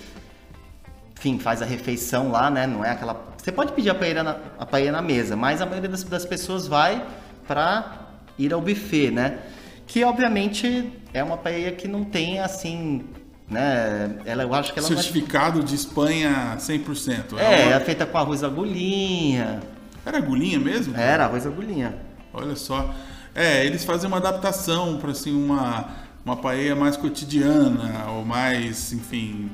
enfim, 1.17 1.39
faz 1.39 1.61
a 1.61 1.65
refeição 1.65 2.29
lá, 2.31 2.49
né? 2.49 2.67
Não 2.67 2.83
é 2.85 2.91
aquela. 2.91 3.19
Você 3.37 3.51
pode 3.51 3.71
pedir 3.73 3.89
a 3.89 3.95
paella 3.95 4.23
na, 4.23 4.37
a 4.59 4.65
paella 4.65 4.91
na 4.93 5.01
mesa, 5.01 5.35
mas 5.35 5.61
a 5.61 5.65
maioria 5.65 5.89
das, 5.89 6.03
das 6.03 6.25
pessoas 6.25 6.67
vai 6.67 7.03
para 7.47 8.07
ir 8.37 8.53
ao 8.53 8.61
buffet, 8.61 9.09
né? 9.11 9.39
Que 9.87 10.03
obviamente 10.03 10.91
é 11.13 11.23
uma 11.23 11.37
paella 11.37 11.71
que 11.71 11.87
não 11.87 12.03
tem 12.03 12.39
assim, 12.39 13.05
né? 13.49 14.17
Ela, 14.25 14.43
eu 14.43 14.53
acho 14.53 14.73
que 14.73 14.79
ela 14.79 14.87
é, 14.87 14.91
Certificado 14.91 15.63
de 15.63 15.73
Espanha 15.75 16.55
100%. 16.59 17.37
é, 17.37 17.65
uma- 17.65 17.73
é 17.75 17.79
feita 17.79 18.05
com 18.05 18.17
arroz 18.17 18.43
agulhinha. 18.43 19.61
Era 20.05 20.17
agulhinha 20.19 20.59
mesmo? 20.59 20.95
Era 20.95 21.25
arroz 21.25 21.45
agulhinha. 21.47 21.95
Olha 22.33 22.55
só. 22.55 22.93
É, 23.33 23.65
eles 23.65 23.83
fazem 23.83 24.07
uma 24.07 24.17
adaptação 24.17 24.97
para 24.97 25.11
assim 25.11 25.33
uma 25.33 26.05
uma 26.25 26.35
paella 26.35 26.75
mais 26.75 26.97
cotidiana 26.97 28.07
ou 28.09 28.25
mais, 28.25 28.91
enfim, 28.91 29.49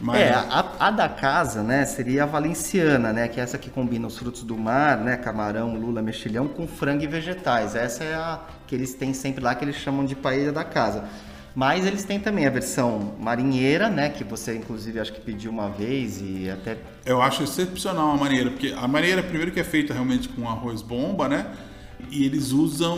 mais... 0.00 0.20
É, 0.20 0.32
a, 0.32 0.72
a, 0.78 0.90
da 0.90 1.08
casa, 1.08 1.62
né, 1.62 1.84
seria 1.84 2.22
a 2.24 2.26
valenciana, 2.26 3.12
né, 3.12 3.28
que 3.28 3.40
é 3.40 3.42
essa 3.42 3.58
que 3.58 3.70
combina 3.70 4.06
os 4.06 4.18
frutos 4.18 4.42
do 4.42 4.56
mar, 4.56 4.98
né, 4.98 5.16
camarão, 5.16 5.74
lula, 5.74 6.00
mexilhão 6.00 6.46
com 6.48 6.66
frango 6.66 7.02
e 7.02 7.06
vegetais. 7.06 7.74
Essa 7.74 8.04
é 8.04 8.14
a 8.14 8.40
que 8.66 8.74
eles 8.74 8.94
têm 8.94 9.12
sempre 9.12 9.42
lá 9.42 9.54
que 9.54 9.64
eles 9.64 9.76
chamam 9.76 10.04
de 10.04 10.14
paella 10.14 10.52
da 10.52 10.64
casa. 10.64 11.04
Mas 11.54 11.84
eles 11.86 12.04
têm 12.04 12.20
também 12.20 12.46
a 12.46 12.50
versão 12.50 13.14
marinheira, 13.18 13.88
né? 13.88 14.10
Que 14.10 14.22
você, 14.22 14.54
inclusive, 14.54 15.00
acho 15.00 15.12
que 15.12 15.20
pediu 15.20 15.50
uma 15.50 15.68
vez 15.68 16.20
e 16.20 16.48
até... 16.48 16.76
Eu 17.04 17.20
acho 17.20 17.42
excepcional 17.42 18.12
a 18.12 18.16
marinheira, 18.16 18.50
porque 18.50 18.72
a 18.78 18.86
marinheira, 18.86 19.22
primeiro 19.24 19.50
que 19.50 19.58
é 19.58 19.64
feita 19.64 19.92
realmente 19.92 20.28
com 20.28 20.48
arroz 20.48 20.82
bomba, 20.82 21.26
né? 21.28 21.46
E 22.10 22.24
eles 22.24 22.52
usam 22.52 22.96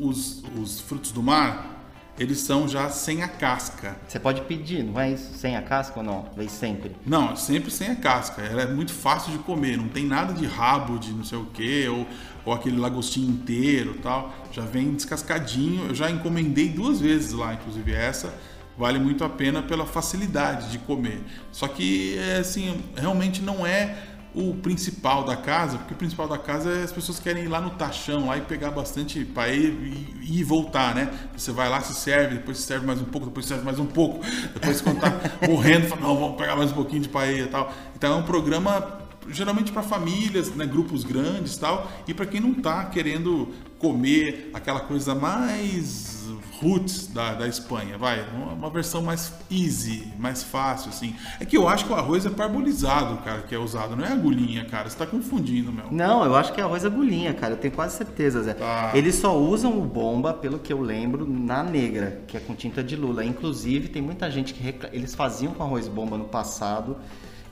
os, 0.00 0.42
os 0.60 0.80
frutos 0.80 1.12
do 1.12 1.22
mar 1.22 1.81
eles 2.18 2.38
são 2.38 2.68
já 2.68 2.90
sem 2.90 3.22
a 3.22 3.28
casca. 3.28 3.96
Você 4.06 4.18
pode 4.18 4.42
pedir, 4.42 4.84
não 4.84 5.00
é 5.00 5.12
isso? 5.12 5.32
Sem 5.34 5.56
a 5.56 5.62
casca 5.62 5.98
ou 5.98 6.04
não? 6.04 6.26
Vem 6.36 6.48
sempre? 6.48 6.94
Não, 7.06 7.34
sempre 7.34 7.70
sem 7.70 7.88
a 7.88 7.96
casca. 7.96 8.42
Ela 8.42 8.62
é 8.62 8.66
muito 8.66 8.92
fácil 8.92 9.32
de 9.32 9.38
comer, 9.38 9.76
não 9.76 9.88
tem 9.88 10.04
nada 10.04 10.32
de 10.32 10.46
rabo 10.46 10.98
de 10.98 11.10
não 11.12 11.24
sei 11.24 11.38
o 11.38 11.46
que, 11.46 11.88
ou, 11.88 12.06
ou 12.44 12.52
aquele 12.52 12.78
lagostinho 12.78 13.30
inteiro 13.30 13.98
tal. 14.02 14.32
Já 14.52 14.62
vem 14.62 14.94
descascadinho. 14.94 15.86
Eu 15.88 15.94
já 15.94 16.10
encomendei 16.10 16.68
duas 16.68 17.00
vezes 17.00 17.32
lá, 17.32 17.54
inclusive 17.54 17.92
essa. 17.92 18.32
Vale 18.76 18.98
muito 18.98 19.22
a 19.24 19.28
pena 19.28 19.62
pela 19.62 19.86
facilidade 19.86 20.70
de 20.70 20.78
comer. 20.78 21.22
Só 21.50 21.68
que, 21.68 22.18
é, 22.18 22.38
assim, 22.38 22.82
realmente 22.96 23.42
não 23.42 23.66
é 23.66 23.96
o 24.34 24.54
principal 24.54 25.24
da 25.24 25.36
casa, 25.36 25.76
porque 25.78 25.92
o 25.94 25.96
principal 25.96 26.26
da 26.26 26.38
casa 26.38 26.70
é 26.70 26.82
as 26.82 26.92
pessoas 26.92 27.18
querem 27.18 27.44
ir 27.44 27.48
lá 27.48 27.60
no 27.60 27.70
tachão 27.70 28.26
lá 28.26 28.38
e 28.38 28.40
pegar 28.40 28.70
bastante 28.70 29.24
para 29.24 29.52
ir 29.52 30.18
e 30.22 30.42
voltar, 30.42 30.94
né? 30.94 31.12
Você 31.36 31.52
vai 31.52 31.68
lá, 31.68 31.80
se 31.80 31.94
serve, 31.94 32.36
depois 32.36 32.58
se 32.58 32.64
serve 32.64 32.86
mais 32.86 33.00
um 33.00 33.04
pouco, 33.04 33.26
depois 33.26 33.44
se 33.44 33.50
serve 33.50 33.64
mais 33.64 33.78
um 33.78 33.86
pouco, 33.86 34.24
depois 34.54 34.80
quando 34.80 35.00
tá 35.00 35.12
morrendo, 35.46 35.86
fala, 35.86 36.00
não, 36.00 36.18
vamos 36.18 36.36
pegar 36.36 36.56
mais 36.56 36.70
um 36.70 36.74
pouquinho 36.74 37.02
de 37.02 37.08
paella 37.08 37.46
e 37.46 37.50
tal. 37.50 37.72
Então 37.94 38.14
é 38.14 38.16
um 38.16 38.24
programa 38.24 39.00
geralmente 39.28 39.70
para 39.70 39.82
famílias, 39.82 40.50
né, 40.54 40.66
grupos 40.66 41.04
grandes 41.04 41.56
tal, 41.56 41.90
e 42.08 42.14
para 42.14 42.26
quem 42.26 42.40
não 42.40 42.52
está 42.52 42.84
querendo 42.86 43.48
comer 43.78 44.50
aquela 44.54 44.80
coisa 44.80 45.14
mais 45.14 46.21
roots 46.62 47.08
da, 47.08 47.34
da 47.34 47.48
Espanha, 47.48 47.98
vai, 47.98 48.24
uma, 48.32 48.70
versão 48.70 49.02
mais 49.02 49.32
easy, 49.50 50.12
mais 50.18 50.42
fácil, 50.42 50.90
assim. 50.90 51.16
É 51.40 51.44
que 51.44 51.56
eu 51.56 51.68
acho 51.68 51.84
que 51.86 51.92
o 51.92 51.96
arroz 51.96 52.24
é 52.24 52.30
parbolizado, 52.30 53.16
cara, 53.18 53.42
que 53.42 53.54
é 53.54 53.58
usado, 53.58 53.96
não 53.96 54.04
é 54.04 54.12
agulhinha, 54.12 54.64
cara, 54.64 54.88
você 54.88 54.96
tá 54.96 55.06
confundindo, 55.06 55.72
meu. 55.72 55.86
Não, 55.90 56.24
eu 56.24 56.36
acho 56.36 56.52
que 56.52 56.60
é 56.60 56.64
arroz 56.64 56.84
agulhinha, 56.84 57.34
cara, 57.34 57.54
eu 57.54 57.56
tenho 57.56 57.74
quase 57.74 57.96
certeza, 57.96 58.42
Zé. 58.42 58.54
Tá. 58.54 58.92
Eles 58.94 59.16
só 59.16 59.36
usam 59.36 59.78
o 59.78 59.84
bomba, 59.84 60.32
pelo 60.32 60.58
que 60.58 60.72
eu 60.72 60.80
lembro, 60.80 61.26
na 61.28 61.62
negra, 61.62 62.22
que 62.26 62.36
é 62.36 62.40
com 62.40 62.54
tinta 62.54 62.82
de 62.82 62.94
lula. 62.94 63.24
Inclusive, 63.24 63.88
tem 63.88 64.00
muita 64.00 64.30
gente 64.30 64.54
que 64.54 64.62
recla... 64.62 64.88
eles 64.92 65.14
faziam 65.14 65.52
com 65.52 65.62
arroz 65.64 65.88
bomba 65.88 66.16
no 66.16 66.24
passado, 66.24 66.96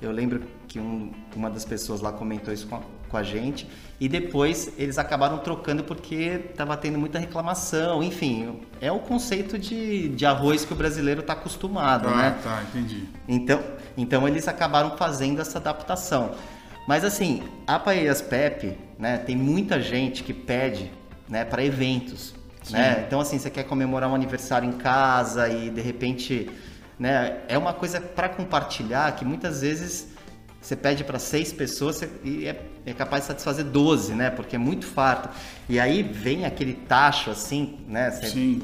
eu 0.01 0.11
lembro 0.13 0.43
que 0.67 0.79
um, 0.79 1.11
uma 1.37 1.51
das 1.51 1.65
pessoas 1.65 2.01
lá 2.01 2.13
comentou 2.13 2.55
isso 2.55 2.67
com 2.67 2.77
a, 2.77 2.81
com 3.11 3.17
a 3.17 3.23
gente. 3.23 3.67
E 4.01 4.09
depois 4.09 4.73
eles 4.79 4.97
acabaram 4.97 5.39
trocando 5.39 5.85
porque 5.85 6.41
estava 6.51 6.77
tendo 6.77 6.99
muita 6.99 7.19
reclamação. 7.19 8.03
Enfim, 8.03 8.61
é 8.81 8.91
o 8.91 9.01
conceito 9.01 9.59
de, 9.59 10.09
de 10.09 10.25
arroz 10.25 10.65
que 10.65 10.73
o 10.73 10.77
brasileiro 10.77 11.21
está 11.21 11.35
acostumado, 11.35 12.09
ah, 12.09 12.17
né? 12.17 12.39
tá, 12.43 12.63
entendi. 12.63 13.07
Então, 13.29 13.63
então 13.97 14.27
eles 14.27 14.49
acabaram 14.49 14.97
fazendo 14.97 15.41
essa 15.41 15.59
adaptação. 15.59 16.35
Mas 16.89 17.05
assim, 17.05 17.43
a 17.67 17.79
Paellas 17.79 18.23
Pepe, 18.23 18.79
né, 18.99 19.19
tem 19.19 19.37
muita 19.37 19.81
gente 19.81 20.25
que 20.25 20.33
pede 20.33 20.91
né, 21.29 21.45
para 21.45 21.63
eventos. 21.63 22.35
Né? 22.71 23.05
Então, 23.07 23.21
assim, 23.21 23.39
você 23.39 23.51
quer 23.51 23.65
comemorar 23.65 24.11
um 24.11 24.15
aniversário 24.15 24.69
em 24.69 24.73
casa 24.73 25.49
e 25.49 25.71
de 25.71 25.81
repente. 25.81 26.51
Né, 26.99 27.39
é 27.49 27.57
uma 27.57 27.73
coisa 27.73 27.99
para 27.99 28.29
compartilhar 28.29 29.17
que 29.17 29.25
muitas 29.25 29.63
vezes 29.63 30.09
você 30.61 30.77
pede 30.77 31.03
para 31.03 31.19
seis 31.19 31.51
pessoas 31.53 32.03
e 32.23 32.47
é, 32.47 32.63
é, 32.91 32.95
capaz 32.95 33.23
de 33.23 33.29
satisfazer 33.29 33.65
12, 33.65 34.15
né? 34.15 34.31
Porque 34.31 34.57
é 34.57 34.59
muito 34.59 34.87
farto. 34.87 35.29
E 35.69 35.79
aí 35.79 36.03
vem 36.03 36.45
aquele 36.45 36.75
tacho 36.75 37.31
assim, 37.31 37.79
né? 37.89 38.11
Sim. 38.11 38.63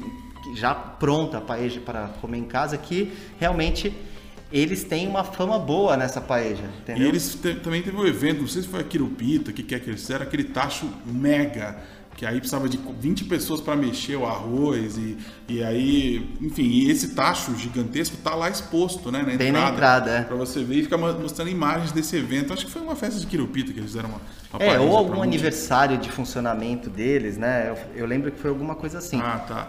Já 0.55 0.73
pronta 0.73 1.41
paeja 1.41 1.79
para 1.79 2.07
comer 2.21 2.37
em 2.37 2.45
casa 2.45 2.77
que 2.77 3.11
realmente 3.39 3.93
eles 4.51 4.83
têm 4.83 5.07
uma 5.07 5.23
fama 5.23 5.59
boa 5.59 5.97
nessa 5.97 6.21
paeja, 6.21 6.63
entendeu? 6.81 7.05
E 7.05 7.07
eles 7.09 7.37
também 7.63 7.81
teve 7.81 7.97
um 7.97 8.05
evento, 8.05 8.41
não 8.41 8.47
sei 8.47 8.61
se 8.61 8.67
foi 8.67 8.79
a 8.79 8.83
Quirupita, 8.83 9.51
que 9.51 9.61
quer 9.61 9.79
que 9.81 9.89
eles 9.89 10.01
fizeram, 10.01 10.23
aquele 10.25 10.45
tacho 10.45 10.89
mega 11.05 11.77
que 12.17 12.25
aí 12.25 12.39
precisava 12.39 12.67
de 12.67 12.79
20 12.99 13.25
pessoas 13.25 13.61
para 13.61 13.75
mexer 13.75 14.15
o 14.15 14.25
arroz 14.25 14.97
e, 14.97 15.15
e 15.47 15.63
aí, 15.63 16.35
enfim, 16.41 16.63
e 16.63 16.89
esse 16.89 17.09
tacho 17.09 17.55
gigantesco 17.55 18.17
tá 18.17 18.33
lá 18.33 18.49
exposto, 18.49 19.11
né, 19.11 19.19
na 19.19 19.25
Bem 19.35 19.49
entrada, 19.49 19.59
na 19.59 19.69
entrada, 19.69 20.11
é. 20.11 20.21
Para 20.23 20.35
você 20.35 20.63
ver 20.63 20.79
e 20.79 20.83
ficar 20.83 20.97
mostrando 20.97 21.51
imagens 21.51 21.91
desse 21.91 22.17
evento. 22.17 22.51
Acho 22.51 22.65
que 22.65 22.71
foi 22.71 22.81
uma 22.81 22.95
festa 22.95 23.19
de 23.19 23.27
Quirupita 23.27 23.71
que 23.71 23.79
eles 23.79 23.91
fizeram 23.91 24.09
uma, 24.09 24.21
uma 24.51 24.63
É, 24.63 24.79
ou 24.79 24.97
algum 24.97 25.21
aniversário 25.21 25.95
de 25.99 26.11
funcionamento 26.11 26.89
deles, 26.89 27.37
né? 27.37 27.69
Eu, 27.69 28.01
eu, 28.01 28.07
lembro 28.07 28.31
que 28.31 28.39
foi 28.39 28.49
alguma 28.49 28.73
coisa 28.73 28.97
assim. 28.97 29.21
Ah, 29.21 29.37
tá. 29.47 29.67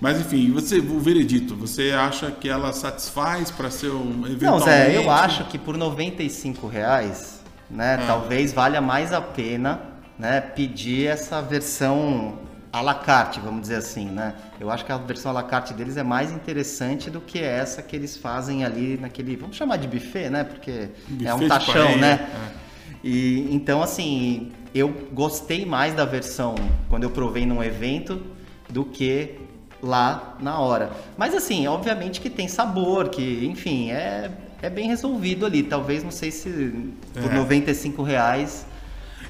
Mas 0.00 0.18
enfim, 0.18 0.50
você, 0.50 0.78
o 0.78 0.98
veredito, 0.98 1.54
você 1.54 1.90
acha 1.90 2.30
que 2.30 2.48
ela 2.48 2.72
satisfaz 2.72 3.50
para 3.50 3.70
ser 3.70 3.90
um 3.90 4.26
evento? 4.26 4.50
Não, 4.50 4.58
Zé, 4.60 4.96
eu 4.96 5.10
acho 5.10 5.44
que 5.44 5.58
por 5.58 5.76
95 5.76 6.66
reais, 6.66 7.42
né, 7.70 7.98
ah. 8.00 8.06
talvez 8.06 8.50
valha 8.50 8.80
mais 8.80 9.12
a 9.12 9.20
pena 9.20 9.91
né, 10.22 10.40
pedir 10.40 11.08
essa 11.08 11.42
versão 11.42 12.38
à 12.72 12.80
la 12.80 12.94
carte, 12.94 13.40
vamos 13.40 13.62
dizer 13.62 13.74
assim, 13.74 14.06
né? 14.06 14.34
Eu 14.60 14.70
acho 14.70 14.84
que 14.84 14.92
a 14.92 14.96
versão 14.96 15.32
à 15.32 15.34
la 15.34 15.42
carte 15.42 15.74
deles 15.74 15.96
é 15.96 16.04
mais 16.04 16.30
interessante 16.30 17.10
do 17.10 17.20
que 17.20 17.40
essa 17.40 17.82
que 17.82 17.96
eles 17.96 18.16
fazem 18.16 18.64
ali 18.64 18.96
naquele, 18.96 19.34
vamos 19.34 19.56
chamar 19.56 19.78
de 19.78 19.88
buffet, 19.88 20.30
né? 20.30 20.44
Porque 20.44 20.90
buffet 21.08 21.26
é 21.26 21.34
um 21.34 21.48
tachão, 21.48 21.96
né? 21.96 22.30
É. 22.32 22.62
E 23.02 23.52
então 23.52 23.82
assim, 23.82 24.52
eu 24.72 24.90
gostei 25.12 25.66
mais 25.66 25.92
da 25.92 26.04
versão 26.04 26.54
quando 26.88 27.02
eu 27.02 27.10
provei 27.10 27.44
num 27.44 27.60
evento 27.60 28.22
do 28.70 28.84
que 28.84 29.40
lá 29.82 30.36
na 30.40 30.60
hora. 30.60 30.92
Mas 31.18 31.34
assim, 31.34 31.66
obviamente 31.66 32.20
que 32.20 32.30
tem 32.30 32.46
sabor, 32.46 33.08
que 33.08 33.44
enfim, 33.44 33.90
é, 33.90 34.30
é 34.62 34.70
bem 34.70 34.86
resolvido 34.86 35.44
ali. 35.44 35.64
Talvez, 35.64 36.04
não 36.04 36.12
sei 36.12 36.30
se 36.30 36.94
por 37.12 37.32
é. 37.32 37.34
95 37.34 38.04
reais 38.04 38.70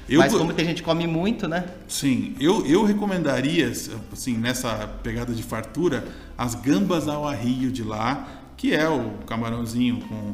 eu, 0.07 0.19
Mas 0.19 0.33
como 0.33 0.53
tem 0.53 0.65
gente 0.65 0.81
que 0.81 0.83
come 0.83 1.07
muito, 1.07 1.47
né? 1.47 1.65
Sim, 1.87 2.35
eu, 2.39 2.65
eu 2.65 2.83
recomendaria, 2.83 3.71
assim, 4.11 4.37
nessa 4.37 4.87
pegada 5.01 5.33
de 5.33 5.43
fartura, 5.43 6.05
as 6.37 6.55
gambas 6.55 7.07
ao 7.07 7.27
arrio 7.27 7.71
de 7.71 7.83
lá, 7.83 8.27
que 8.57 8.73
é 8.73 8.87
o 8.87 9.11
camarãozinho 9.25 9.99
com 10.01 10.33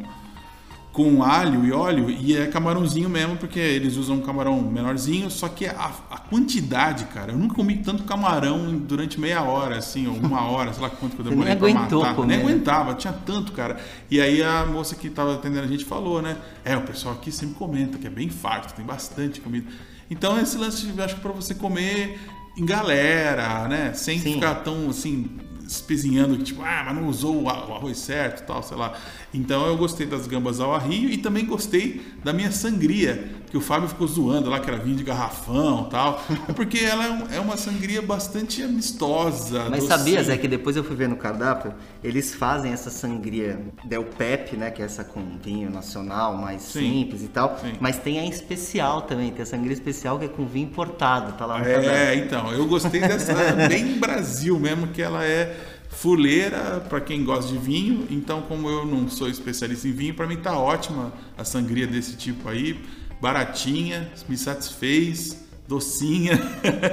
com 0.91 1.23
alho 1.23 1.65
e 1.65 1.71
óleo 1.71 2.09
e 2.09 2.35
é 2.35 2.47
camarãozinho 2.47 3.07
mesmo, 3.07 3.37
porque 3.37 3.59
eles 3.59 3.95
usam 3.95 4.17
um 4.17 4.21
camarão 4.21 4.59
menorzinho, 4.59 5.29
só 5.29 5.47
que 5.47 5.67
a, 5.67 5.91
a, 6.09 6.17
quantidade, 6.17 7.05
cara, 7.05 7.31
eu 7.31 7.37
nunca 7.37 7.55
comi 7.55 7.77
tanto 7.77 8.03
camarão 8.03 8.75
durante 8.75 9.19
meia 9.19 9.43
hora, 9.43 9.77
assim, 9.77 10.07
ou 10.07 10.15
uma 10.15 10.41
hora, 10.49 10.73
sei 10.73 10.81
lá 10.81 10.89
quanto 10.89 11.15
que 11.15 11.21
eu 11.21 11.25
demorei 11.25 11.55
pra 11.55 11.73
matar. 11.73 12.15
Comer. 12.15 12.37
Nem 12.37 12.41
aguentava, 12.41 12.95
tinha 12.95 13.13
tanto, 13.13 13.51
cara. 13.51 13.79
E 14.09 14.19
aí 14.19 14.41
a 14.41 14.65
moça 14.65 14.95
que 14.95 15.09
tava 15.09 15.35
atendendo 15.35 15.63
a 15.63 15.67
gente 15.67 15.85
falou, 15.85 16.21
né? 16.21 16.37
É, 16.65 16.75
o 16.75 16.81
pessoal 16.81 17.13
aqui 17.13 17.31
sempre 17.31 17.55
comenta 17.55 17.97
que 17.97 18.07
é 18.07 18.09
bem 18.09 18.29
farto, 18.29 18.73
tem 18.73 18.85
bastante 18.85 19.39
comida. 19.41 19.67
Então 20.09 20.39
esse 20.39 20.57
lance, 20.57 20.91
acho 20.99 21.15
que 21.15 21.21
pra 21.21 21.31
você 21.31 21.53
comer 21.53 22.19
em 22.57 22.65
galera, 22.65 23.67
né? 23.67 23.93
Sem 23.93 24.19
Sim. 24.19 24.33
ficar 24.33 24.55
tão 24.55 24.89
assim 24.89 25.29
espezinhando 25.69 26.35
tipo, 26.37 26.63
ah, 26.63 26.83
mas 26.85 26.95
não 26.95 27.07
usou 27.07 27.43
o 27.43 27.49
arroz 27.49 27.97
certo 27.99 28.45
tal, 28.45 28.63
sei 28.63 28.75
lá. 28.75 28.93
Então 29.33 29.67
eu 29.67 29.77
gostei 29.77 30.05
das 30.07 30.27
gambas 30.27 30.59
ao 30.59 30.73
arrio 30.73 31.09
e 31.09 31.17
também 31.17 31.45
gostei 31.45 32.01
da 32.23 32.33
minha 32.33 32.51
sangria, 32.51 33.29
que 33.49 33.57
o 33.57 33.61
Fábio 33.61 33.87
ficou 33.87 34.07
zoando 34.07 34.49
lá 34.49 34.59
que 34.59 34.69
era 34.69 34.79
vinho 34.79 34.95
de 34.95 35.03
garrafão 35.03 35.85
tal. 35.85 36.23
É 36.47 36.53
porque 36.53 36.79
ela 36.79 37.27
é, 37.31 37.37
é 37.37 37.39
uma 37.39 37.57
sangria 37.57 38.01
bastante 38.01 38.61
amistosa. 38.63 39.65
Mas 39.69 39.81
docinho. 39.81 39.87
sabias, 39.87 40.29
é 40.29 40.37
que 40.37 40.47
depois 40.47 40.75
eu 40.75 40.83
fui 40.83 40.95
ver 40.95 41.07
no 41.07 41.15
cardápio, 41.15 41.73
eles 42.03 42.33
fazem 42.33 42.71
essa 42.71 42.89
sangria 42.89 43.59
Del 43.83 44.03
Pepe, 44.03 44.55
né, 44.55 44.71
que 44.71 44.81
é 44.81 44.85
essa 44.85 45.03
com 45.03 45.21
vinho 45.43 45.69
nacional, 45.69 46.35
mais 46.35 46.61
sim, 46.61 46.79
simples 46.79 47.23
e 47.23 47.27
tal, 47.27 47.57
sim. 47.61 47.73
mas 47.79 47.97
tem 47.97 48.19
a 48.19 48.25
especial 48.25 49.03
também, 49.03 49.31
tem 49.31 49.43
a 49.43 49.45
sangria 49.45 49.73
especial 49.73 50.17
que 50.17 50.25
é 50.25 50.27
com 50.27 50.45
vinho 50.45 50.65
importado, 50.65 51.33
tá 51.33 51.45
lá 51.45 51.59
no 51.59 51.65
é, 51.65 51.73
cardápio. 51.73 52.23
Então, 52.25 52.51
eu 52.51 52.65
gostei 52.67 53.01
dessa 53.01 53.33
bem 53.67 53.99
Brasil 53.99 54.59
mesmo, 54.59 54.87
que 54.87 55.01
ela 55.01 55.23
é 55.23 55.78
fuleira 55.89 56.79
para 56.87 57.01
quem 57.01 57.23
gosta 57.23 57.51
de 57.51 57.57
vinho. 57.57 58.07
Então, 58.09 58.41
como 58.43 58.69
eu 58.69 58.85
não 58.85 59.09
sou 59.09 59.27
especialista 59.27 59.87
em 59.87 59.91
vinho, 59.91 60.13
para 60.13 60.27
mim 60.27 60.37
tá 60.37 60.57
ótima 60.57 61.11
a 61.37 61.43
sangria 61.43 61.85
desse 61.85 62.15
tipo 62.15 62.47
aí, 62.47 62.79
baratinha, 63.19 64.09
me 64.27 64.37
satisfez, 64.37 65.43
docinha. 65.67 66.39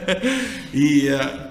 e 0.74 1.08
uh, 1.08 1.45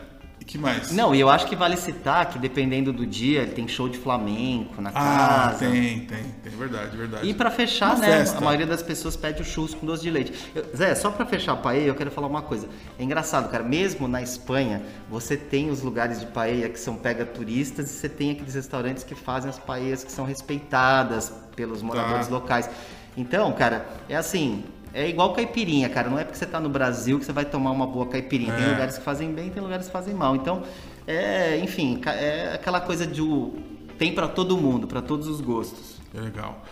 que 0.46 0.58
mais? 0.58 0.92
Não, 0.92 1.14
e 1.16 1.20
eu 1.20 1.30
acho 1.30 1.48
que 1.48 1.56
vale 1.56 1.76
citar 1.76 2.28
que 2.30 2.38
dependendo 2.38 2.94
do 2.94 3.06
dia, 3.06 3.48
tem 3.48 3.68
show 3.68 3.90
de 3.90 3.98
flamenco 3.98 4.80
na 4.82 4.90
ah, 4.90 5.48
casa. 5.48 5.60
tem, 5.60 6.02
tem, 6.06 6.24
tem, 6.44 6.52
verdade, 6.56 6.96
verdade. 6.96 7.28
E 7.28 7.34
pra 7.34 7.50
fechar, 7.50 7.96
Uma 7.96 8.00
né, 8.00 8.18
festa. 8.20 8.38
a 8.38 8.42
maioria 8.42 8.68
das 8.68 8.84
pessoas 8.84 9.16
pede 9.16 9.42
o 9.42 9.46
churros 9.46 9.74
com 9.74 9.86
doce 9.86 10.04
de 10.04 10.12
leite. 10.12 10.34
Eu- 10.54 10.66
Zé, 10.76 10.94
só 10.94 11.10
pra 11.10 11.26
fechar 11.26 11.54
a 11.54 11.56
paella, 11.56 11.88
eu 11.88 11.96
quero 11.96 12.12
falar 12.12 12.28
uma 12.28 12.42
coisa. 12.44 12.68
É 13.00 13.04
engraçado, 13.04 13.50
cara, 13.50 13.64
mesmo 13.64 14.08
na 14.08 14.22
Espanha, 14.22 14.82
você 15.10 15.36
tem 15.36 15.70
os 15.72 15.82
lugares 15.82 16.20
de 16.20 16.28
paella 16.28 16.70
que 16.70 16.80
são 16.80 16.96
pega 16.96 17.26
turistas 17.26 17.90
e 17.90 17.94
você 17.94 18.08
tem 18.08 18.32
aqueles 18.32 18.54
restaurantes 18.54 19.04
que 19.04 19.16
fazem 19.16 19.50
as 19.50 19.58
paellas 19.58 20.04
que 20.04 20.12
são 20.12 20.26
respeitadas 20.26 21.34
pelos 21.56 21.82
moradores 21.82 22.28
Tá. 22.28 22.34
locais. 22.34 22.70
Então, 23.18 23.52
cara, 23.54 23.86
é 24.10 24.16
assim, 24.16 24.64
é 24.96 25.08
igual 25.10 25.34
caipirinha, 25.34 25.90
cara. 25.90 26.10
Não 26.10 26.18
é 26.18 26.24
porque 26.24 26.38
você 26.40 26.46
tá 26.46 26.60
no 26.60 26.70
Brasil 26.70 27.20
que 27.20 27.26
você 27.26 27.32
vai 27.34 27.46
tomar 27.46 27.72
uma 27.72 27.86
boa 27.86 28.08
caipirinha. 28.08 28.54
Tem 28.54 28.66
É. 28.66 28.70
lugares 28.70 28.98
que 28.98 29.04
fazem 29.04 29.32
bem, 29.34 29.50
tem 29.50 29.62
lugares 29.62 29.86
que 29.88 29.92
fazem 29.92 30.14
mal. 30.16 30.36
Então, 30.36 30.64
é, 31.06 31.58
enfim, 31.60 32.02
é 32.06 32.54
aquela 32.56 32.80
coisa 32.82 33.06
de 33.06 33.22
o- 33.22 33.54
tem 33.98 34.14
pra 34.14 34.28
todo 34.28 34.58
mundo, 34.58 34.88
pra 34.88 35.02
todos 35.02 35.28
os 35.28 35.42
gostos. 35.42 35.98
É 36.14 36.20
legal. 36.22 36.64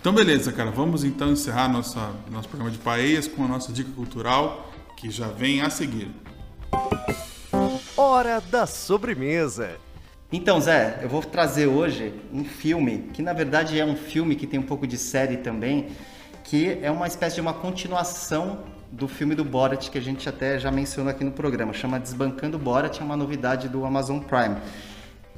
Então, 0.00 0.12
beleza, 0.12 0.50
cara. 0.52 0.70
Vamos 0.70 1.04
então 1.04 1.30
encerrar 1.30 1.68
nossa, 1.68 2.10
nosso 2.30 2.48
programa 2.48 2.70
de 2.72 2.78
paeias 2.78 3.26
com 3.28 3.44
a 3.44 3.48
nossa 3.48 3.72
dica 3.72 3.90
cultural, 3.92 4.70
que 4.96 5.10
já 5.10 5.28
vem 5.28 5.60
a 5.60 5.68
seguir. 5.70 6.10
Hora 7.96 8.40
da 8.40 8.66
sobremesa. 8.66 9.70
Então, 10.32 10.60
Zé, 10.60 11.00
eu 11.02 11.08
vou 11.08 11.22
trazer 11.22 11.66
hoje 11.66 12.14
um 12.32 12.42
filme 12.44 13.10
que 13.12 13.20
na 13.22 13.32
verdade 13.34 13.78
é 13.78 13.84
um 13.84 13.94
filme 13.96 14.34
que 14.34 14.46
tem 14.46 14.58
um 14.58 14.62
pouco 14.64 14.86
de 14.86 14.96
série 14.96 15.36
também, 15.36 15.88
que 16.44 16.78
é 16.82 16.90
uma 16.90 17.06
espécie 17.06 17.36
de 17.36 17.40
uma 17.40 17.54
continuação 17.54 18.60
do 18.90 19.08
filme 19.08 19.34
do 19.34 19.44
Borat 19.44 19.88
que 19.88 19.96
a 19.96 20.02
gente 20.02 20.28
até 20.28 20.58
já 20.58 20.70
mencionou 20.70 21.10
aqui 21.10 21.24
no 21.24 21.32
programa, 21.32 21.72
chama 21.72 21.98
Desbancando 21.98 22.58
Borat, 22.58 23.00
é 23.00 23.04
uma 23.04 23.16
novidade 23.16 23.68
do 23.68 23.84
Amazon 23.84 24.18
Prime. 24.20 24.56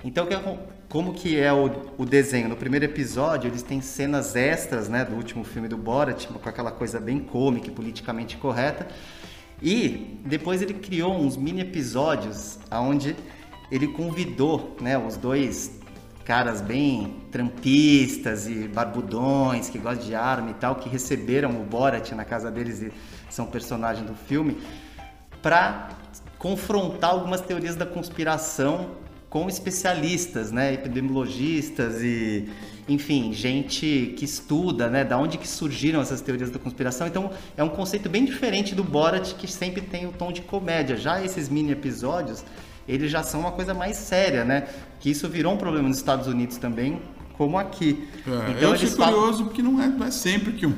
Então, 0.05 0.27
é- 0.29 0.59
como 0.89 1.15
que 1.15 1.39
é 1.39 1.53
o, 1.53 1.71
o 1.97 2.05
desenho? 2.05 2.49
No 2.49 2.57
primeiro 2.57 2.85
episódio, 2.85 3.49
eles 3.49 3.63
têm 3.63 3.81
cenas 3.81 4.37
extras, 4.37 4.89
né, 4.89 5.05
do 5.05 5.17
último 5.17 5.45
filme 5.45 5.67
do 5.69 5.77
Borat, 5.77 6.27
com 6.27 6.49
aquela 6.49 6.71
coisa 6.71 7.01
bem 7.01 7.21
cômica 7.21 7.69
e 7.69 7.71
politicamente 7.71 8.37
correta. 8.37 8.87
E 9.63 10.21
depois 10.27 10.61
ele 10.61 10.75
criou 10.75 11.15
uns 11.15 11.37
mini 11.37 11.63
episódios 11.63 12.59
onde 12.71 13.17
ele 13.71 13.89
convidou, 13.89 14.77
né, 14.81 14.99
os 14.99 15.17
dois 15.17 15.81
caras 16.25 16.61
bem 16.61 17.17
trampistas 17.31 18.47
e 18.47 18.67
barbudões 18.67 19.69
que 19.69 19.79
gostam 19.79 20.07
de 20.07 20.15
arma 20.15 20.51
e 20.51 20.55
tal, 20.55 20.77
que 20.77 20.89
receberam 20.89 21.51
o 21.51 21.65
Borat 21.65 22.13
na 22.13 22.25
casa 22.25 22.51
deles 22.51 22.81
e 22.81 22.93
são 23.29 23.47
personagens 23.47 24.07
do 24.07 24.15
filme, 24.15 24.57
para 25.43 25.91
confrontar 26.39 27.11
algumas 27.11 27.41
teorias 27.41 27.77
da 27.77 27.85
conspiração 27.85 28.91
com 29.29 29.49
especialistas, 29.49 30.53
né, 30.53 30.73
epidemiologistas 30.73 32.01
e, 32.01 32.49
enfim, 32.89 33.33
gente 33.33 34.15
que 34.17 34.25
estuda, 34.25 34.89
né, 34.89 35.03
da 35.05 35.19
onde 35.19 35.37
que 35.37 35.49
surgiram 35.49 36.01
essas 36.01 36.21
teorias 36.21 36.51
da 36.51 36.59
conspiração. 36.59 37.07
Então, 37.07 37.31
é 37.57 37.65
um 37.65 37.69
conceito 37.69 38.09
bem 38.09 38.25
diferente 38.25 38.77
do 38.77 38.85
Borat, 38.85 39.35
que 39.35 39.51
sempre 39.51 39.83
tem 39.83 40.07
o 40.07 40.13
tom 40.13 40.31
de 40.31 40.41
comédia. 40.41 40.97
Já 40.97 41.21
esses 41.21 41.49
mini 41.49 41.73
episódios, 41.73 42.45
eles 42.87 43.11
já 43.11 43.23
são 43.23 43.41
uma 43.41 43.53
coisa 43.53 43.75
mais 43.75 43.97
séria, 43.97 44.45
né? 44.45 44.69
Que 45.01 45.11
isso 45.11 45.29
virou 45.29 45.55
um 45.55 45.57
problema 45.57 45.89
nos 45.89 45.97
Estados 45.97 46.27
Unidos 46.27 46.57
também, 46.57 47.01
como 47.37 47.59
aqui. 47.59 48.07
É, 48.27 48.65
eu 48.65 48.73
achei 48.73 48.91
curioso 48.91 49.45
porque 49.45 49.63
não 49.63 49.83
é, 49.83 49.87
não 49.87 50.07
é 50.07 50.11
sempre 50.11 50.53
que 50.53 50.67
um, 50.67 50.75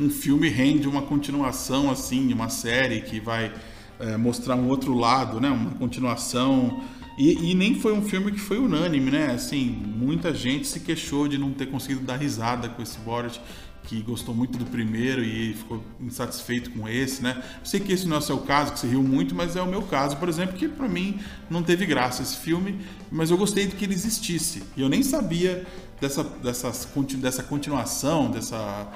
um 0.00 0.10
filme 0.10 0.48
rende 0.48 0.88
uma 0.88 1.02
continuação 1.02 1.90
assim, 1.90 2.32
uma 2.32 2.48
série 2.48 3.00
que 3.00 3.20
vai 3.20 3.52
é, 3.98 4.16
mostrar 4.16 4.56
um 4.56 4.68
outro 4.68 4.94
lado, 4.94 5.40
né? 5.40 5.48
Uma 5.48 5.70
continuação. 5.72 6.82
E, 7.16 7.50
e 7.50 7.54
nem 7.54 7.76
foi 7.76 7.92
um 7.92 8.02
filme 8.02 8.32
que 8.32 8.40
foi 8.40 8.58
unânime, 8.58 9.10
né? 9.10 9.32
Assim, 9.32 9.66
muita 9.96 10.34
gente 10.34 10.66
se 10.66 10.80
queixou 10.80 11.28
de 11.28 11.38
não 11.38 11.52
ter 11.52 11.66
conseguido 11.66 12.00
dar 12.04 12.16
risada 12.16 12.68
com 12.68 12.82
esse 12.82 12.98
Borat, 12.98 13.38
que 13.84 14.00
gostou 14.02 14.34
muito 14.34 14.56
do 14.58 14.64
primeiro 14.64 15.22
e 15.22 15.52
ficou 15.54 15.84
insatisfeito 16.00 16.70
com 16.70 16.88
esse, 16.88 17.22
né? 17.22 17.36
Eu 17.60 17.66
sei 17.66 17.80
que 17.80 17.92
esse 17.92 18.06
não 18.08 18.16
é 18.16 18.18
o 18.18 18.22
seu 18.22 18.38
caso, 18.38 18.72
que 18.72 18.78
você 18.78 18.86
riu 18.86 19.02
muito, 19.02 19.34
mas 19.34 19.56
é 19.56 19.62
o 19.62 19.66
meu 19.66 19.82
caso, 19.82 20.16
por 20.16 20.28
exemplo, 20.28 20.56
que 20.56 20.66
pra 20.68 20.88
mim 20.88 21.20
não 21.50 21.62
teve 21.62 21.84
graça 21.84 22.22
esse 22.22 22.36
filme, 22.38 22.78
mas 23.12 23.30
eu 23.30 23.36
gostei 23.36 23.66
de 23.66 23.76
que 23.76 23.84
ele 23.84 23.94
existisse. 23.94 24.62
E 24.76 24.80
eu 24.80 24.88
nem 24.88 25.02
sabia 25.02 25.66
dessa, 26.00 26.24
dessas, 26.24 26.86
conti- 26.86 27.16
dessa 27.16 27.42
continuação, 27.42 28.30
dessa. 28.30 28.88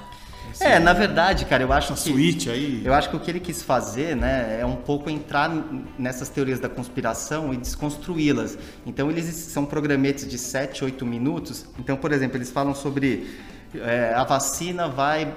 dessa- 0.47 0.65
É, 0.65 0.79
na 0.79 0.93
verdade, 0.93 1.45
cara, 1.45 1.61
eu 1.61 1.71
acho 1.71 1.93
que 1.93 1.99
suíte 1.99 2.49
aí. 2.49 2.81
Eu 2.83 2.93
acho 2.95 3.11
que 3.11 3.15
o 3.15 3.19
que 3.19 3.29
ele 3.29 3.39
quis 3.39 3.61
fazer, 3.61 4.15
né, 4.15 4.57
é 4.59 4.65
um 4.65 4.75
pouco 4.77 5.07
entrar 5.07 5.49
nessas 5.99 6.29
teorias 6.29 6.59
da 6.59 6.67
conspiração 6.67 7.53
e 7.53 7.57
desconstruí-las. 7.57 8.57
Então 8.87 9.09
eles 9.11 9.25
são 9.35 9.65
programetes 9.67 10.27
de 10.27 10.37
7, 10.39 10.83
8 10.83 11.05
minutos. 11.05 11.65
Então, 11.77 11.95
por 11.95 12.11
exemplo, 12.11 12.37
eles 12.37 12.49
falam 12.49 12.73
sobre 12.73 13.27
é, 13.75 14.13
a 14.15 14.23
vacina 14.23 14.87
vai 14.87 15.31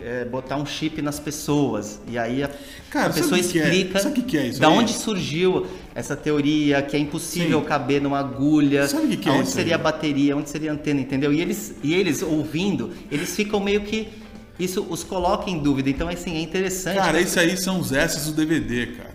é, 0.00 0.24
botar 0.24 0.56
um 0.56 0.66
chip 0.66 1.00
nas 1.00 1.18
pessoas. 1.18 2.00
E 2.06 2.18
aí 2.18 2.42
a, 2.42 2.50
Cara, 2.90 3.10
a 3.10 3.12
pessoa 3.12 3.40
o 3.40 3.42
que 3.42 3.58
é? 3.58 3.62
explica 3.74 4.10
que 4.22 4.36
é 4.36 4.46
isso 4.48 4.60
da 4.60 4.68
aí? 4.68 4.74
onde 4.74 4.92
surgiu 4.92 5.66
essa 5.94 6.14
teoria 6.14 6.82
que 6.82 6.96
é 6.96 6.98
impossível 7.00 7.60
Sim. 7.60 7.66
caber 7.66 8.02
numa 8.02 8.18
agulha, 8.18 8.86
Sabe 8.86 9.16
que 9.16 9.28
é 9.28 9.40
isso 9.40 9.52
seria 9.52 9.74
aí? 9.74 9.80
a 9.80 9.82
bateria, 9.82 10.36
onde 10.36 10.50
seria 10.50 10.70
a 10.70 10.74
antena, 10.74 11.00
entendeu? 11.00 11.32
E 11.32 11.40
eles, 11.40 11.74
e 11.82 11.94
eles 11.94 12.22
ouvindo, 12.22 12.92
eles 13.10 13.34
ficam 13.34 13.60
meio 13.60 13.80
que 13.82 14.08
isso 14.58 14.86
os 14.90 15.04
coloca 15.04 15.48
em 15.48 15.58
dúvida. 15.58 15.88
Então, 15.88 16.08
assim, 16.08 16.36
é 16.36 16.40
interessante. 16.40 16.96
Cara, 16.96 17.20
isso 17.20 17.38
aí 17.38 17.56
são 17.56 17.80
os 17.80 17.92
S's 17.92 18.26
do 18.26 18.32
DVD, 18.32 18.88
cara. 18.88 19.07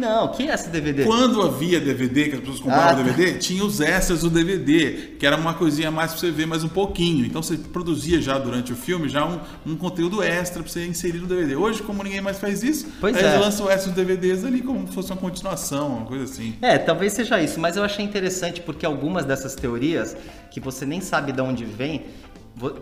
Não, 0.00 0.28
que 0.28 0.48
é 0.48 0.54
esse 0.54 0.70
DVD? 0.70 1.04
Quando 1.04 1.42
havia 1.42 1.78
DVD, 1.78 2.28
que 2.30 2.34
as 2.36 2.40
pessoas 2.40 2.60
compravam 2.60 2.88
Ah, 2.88 2.94
tá. 2.94 3.02
DVD, 3.02 3.38
tinha 3.38 3.62
os 3.62 3.80
extras 3.80 4.22
do 4.22 4.30
DVD, 4.30 5.16
que 5.18 5.26
era 5.26 5.36
uma 5.36 5.52
coisinha 5.52 5.90
mais 5.90 6.12
pra 6.12 6.20
você 6.20 6.30
ver 6.30 6.46
mais 6.46 6.64
um 6.64 6.68
pouquinho. 6.68 7.26
Então 7.26 7.42
você 7.42 7.58
produzia 7.58 8.20
já 8.22 8.38
durante 8.38 8.72
o 8.72 8.76
filme 8.76 9.08
já 9.08 9.26
um, 9.26 9.38
um 9.66 9.76
conteúdo 9.76 10.22
extra 10.22 10.62
pra 10.62 10.72
você 10.72 10.86
inserir 10.86 11.18
no 11.18 11.26
DVD. 11.26 11.54
Hoje, 11.54 11.82
como 11.82 12.02
ninguém 12.02 12.20
mais 12.22 12.38
faz 12.38 12.62
isso, 12.62 12.86
Pois 12.98 13.14
aí 13.14 13.22
é. 13.22 13.28
eles 13.28 13.40
lançam 13.40 13.70
extras 13.70 13.94
DVDs 13.94 14.44
ali 14.44 14.62
como 14.62 14.88
se 14.88 14.94
fosse 14.94 15.12
uma 15.12 15.20
continuação, 15.20 15.88
uma 15.98 16.06
coisa 16.06 16.24
assim. 16.24 16.54
É, 16.62 16.78
talvez 16.78 17.12
seja 17.12 17.40
isso, 17.42 17.60
mas 17.60 17.76
eu 17.76 17.84
achei 17.84 18.02
interessante 18.04 18.62
porque 18.62 18.86
algumas 18.86 19.26
dessas 19.26 19.54
teorias, 19.54 20.16
que 20.50 20.60
você 20.60 20.86
nem 20.86 21.00
sabe 21.02 21.32
de 21.32 21.40
onde 21.42 21.64
vem, 21.66 22.06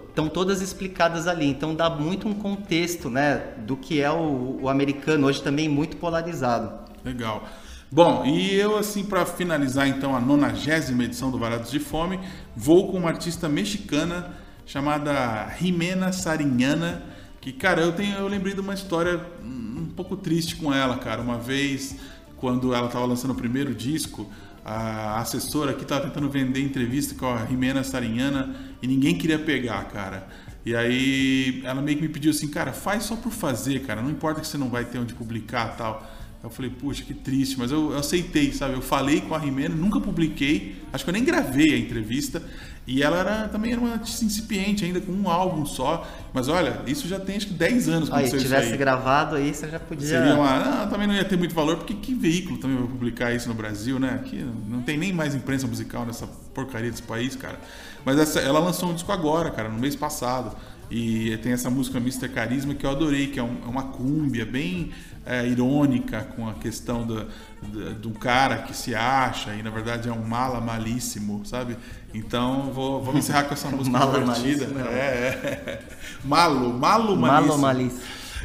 estão 0.08 0.28
todas 0.28 0.60
explicadas 0.60 1.26
ali. 1.26 1.46
Então 1.46 1.74
dá 1.74 1.88
muito 1.90 2.26
um 2.28 2.34
contexto, 2.34 3.08
né, 3.10 3.42
do 3.66 3.76
que 3.76 4.00
é 4.00 4.10
o, 4.10 4.58
o 4.62 4.68
americano, 4.68 5.26
hoje 5.26 5.42
também 5.42 5.68
muito 5.68 5.96
polarizado. 5.96 6.86
Legal. 7.08 7.48
Bom, 7.90 8.26
e 8.26 8.54
eu 8.54 8.76
assim 8.76 9.02
para 9.02 9.24
finalizar 9.24 9.88
então 9.88 10.14
a 10.14 10.20
nonagésima 10.20 11.04
edição 11.04 11.30
do 11.30 11.38
Varados 11.38 11.70
de 11.70 11.78
Fome, 11.78 12.20
vou 12.54 12.92
com 12.92 12.98
uma 12.98 13.08
artista 13.08 13.48
mexicana 13.48 14.34
chamada 14.66 15.50
Jimena 15.58 16.10
Sariñana, 16.10 17.02
que 17.40 17.50
cara, 17.50 17.80
eu 17.80 17.92
tenho 17.92 18.14
eu 18.18 18.28
lembrei 18.28 18.52
de 18.52 18.60
uma 18.60 18.74
história 18.74 19.18
um 19.42 19.86
pouco 19.96 20.18
triste 20.18 20.56
com 20.56 20.72
ela, 20.72 20.98
cara. 20.98 21.22
Uma 21.22 21.38
vez 21.38 21.96
quando 22.36 22.74
ela 22.74 22.88
estava 22.88 23.06
lançando 23.06 23.30
o 23.30 23.34
primeiro 23.34 23.74
disco, 23.74 24.30
a 24.62 25.18
assessora 25.20 25.70
aqui 25.70 25.84
estava 25.84 26.02
tentando 26.02 26.28
vender 26.28 26.60
entrevista 26.60 27.14
com 27.14 27.32
a 27.32 27.46
Jimena 27.46 27.82
Sariñana 27.82 28.54
e 28.82 28.86
ninguém 28.86 29.16
queria 29.16 29.38
pegar, 29.38 29.82
cara. 29.84 30.28
E 30.62 30.76
aí 30.76 31.62
ela 31.64 31.80
meio 31.80 31.96
que 31.96 32.02
me 32.02 32.10
pediu 32.10 32.32
assim, 32.32 32.48
cara, 32.48 32.74
faz 32.74 33.04
só 33.04 33.16
por 33.16 33.32
fazer, 33.32 33.80
cara. 33.86 34.02
Não 34.02 34.10
importa 34.10 34.42
que 34.42 34.46
você 34.46 34.58
não 34.58 34.68
vai 34.68 34.84
ter 34.84 34.98
onde 34.98 35.14
publicar 35.14 35.74
tal. 35.74 36.17
Eu 36.42 36.50
falei, 36.50 36.70
puxa, 36.70 37.02
que 37.02 37.12
triste, 37.12 37.58
mas 37.58 37.72
eu, 37.72 37.90
eu 37.90 37.98
aceitei, 37.98 38.52
sabe? 38.52 38.74
Eu 38.74 38.80
falei 38.80 39.20
com 39.20 39.34
a 39.34 39.38
Rimena, 39.38 39.74
nunca 39.74 40.00
publiquei, 40.00 40.76
acho 40.92 41.02
que 41.02 41.10
eu 41.10 41.12
nem 41.12 41.24
gravei 41.24 41.74
a 41.74 41.78
entrevista. 41.78 42.42
E 42.86 43.02
ela 43.02 43.18
era, 43.18 43.48
também 43.48 43.72
era 43.72 43.80
uma 43.80 43.92
artista 43.92 44.24
incipiente, 44.24 44.82
ainda 44.82 44.98
com 44.98 45.12
um 45.12 45.28
álbum 45.28 45.66
só. 45.66 46.08
Mas 46.32 46.48
olha, 46.48 46.80
isso 46.86 47.06
já 47.06 47.20
tem 47.20 47.36
acho 47.36 47.48
que 47.48 47.52
10 47.52 47.86
anos 47.86 48.08
que 48.08 48.14
Aí, 48.14 48.24
isso 48.26 48.38
tivesse 48.38 48.72
aí. 48.72 48.78
gravado 48.78 49.36
aí, 49.36 49.52
você 49.52 49.68
já 49.68 49.78
podia. 49.78 50.08
Seria 50.08 50.34
uma. 50.34 50.58
Não, 50.58 50.88
também 50.88 51.06
não 51.06 51.14
ia 51.14 51.24
ter 51.24 51.36
muito 51.36 51.54
valor, 51.54 51.76
porque 51.76 51.92
que 51.92 52.14
veículo 52.14 52.56
também 52.56 52.78
vai 52.78 52.86
publicar 52.86 53.30
isso 53.34 53.46
no 53.46 53.54
Brasil, 53.54 53.98
né? 53.98 54.14
Aqui 54.14 54.42
não 54.66 54.80
tem 54.80 54.96
nem 54.96 55.12
mais 55.12 55.34
imprensa 55.34 55.66
musical 55.66 56.06
nessa 56.06 56.26
porcaria 56.54 56.90
desse 56.90 57.02
país, 57.02 57.36
cara. 57.36 57.60
Mas 58.06 58.18
essa, 58.18 58.40
ela 58.40 58.58
lançou 58.58 58.88
um 58.88 58.94
disco 58.94 59.12
agora, 59.12 59.50
cara, 59.50 59.68
no 59.68 59.78
mês 59.78 59.94
passado. 59.94 60.56
E 60.90 61.36
tem 61.38 61.52
essa 61.52 61.68
música 61.70 61.98
Mr. 61.98 62.28
Carisma 62.30 62.74
que 62.74 62.84
eu 62.86 62.90
adorei, 62.90 63.26
que 63.28 63.38
é, 63.38 63.42
um- 63.42 63.58
é 63.64 63.68
uma 63.68 63.82
cúmbia 63.84 64.46
bem 64.46 64.90
é, 65.26 65.46
irônica 65.46 66.22
com 66.34 66.48
a 66.48 66.54
questão 66.54 67.06
do, 67.06 67.26
do, 67.62 67.94
do 67.96 68.10
cara 68.12 68.58
que 68.62 68.74
se 68.74 68.94
acha 68.94 69.54
e 69.54 69.62
na 69.62 69.68
verdade 69.68 70.08
é 70.08 70.12
um 70.12 70.24
mala 70.24 70.58
malíssimo, 70.60 71.44
sabe? 71.44 71.76
Então 72.14 72.70
vou, 72.72 73.02
vamos 73.04 73.20
encerrar 73.20 73.44
com 73.44 73.52
essa 73.52 73.68
música 73.70 73.98
Mala 73.98 74.18
divertida. 74.20 74.66
malíssimo, 74.68 74.80
É, 74.88 74.94
é. 74.96 75.82
Malo, 76.24 76.72
malo 76.78 77.14
malíssimo. 77.16 77.48
Malo 77.48 77.58
malíssimo. 77.58 78.00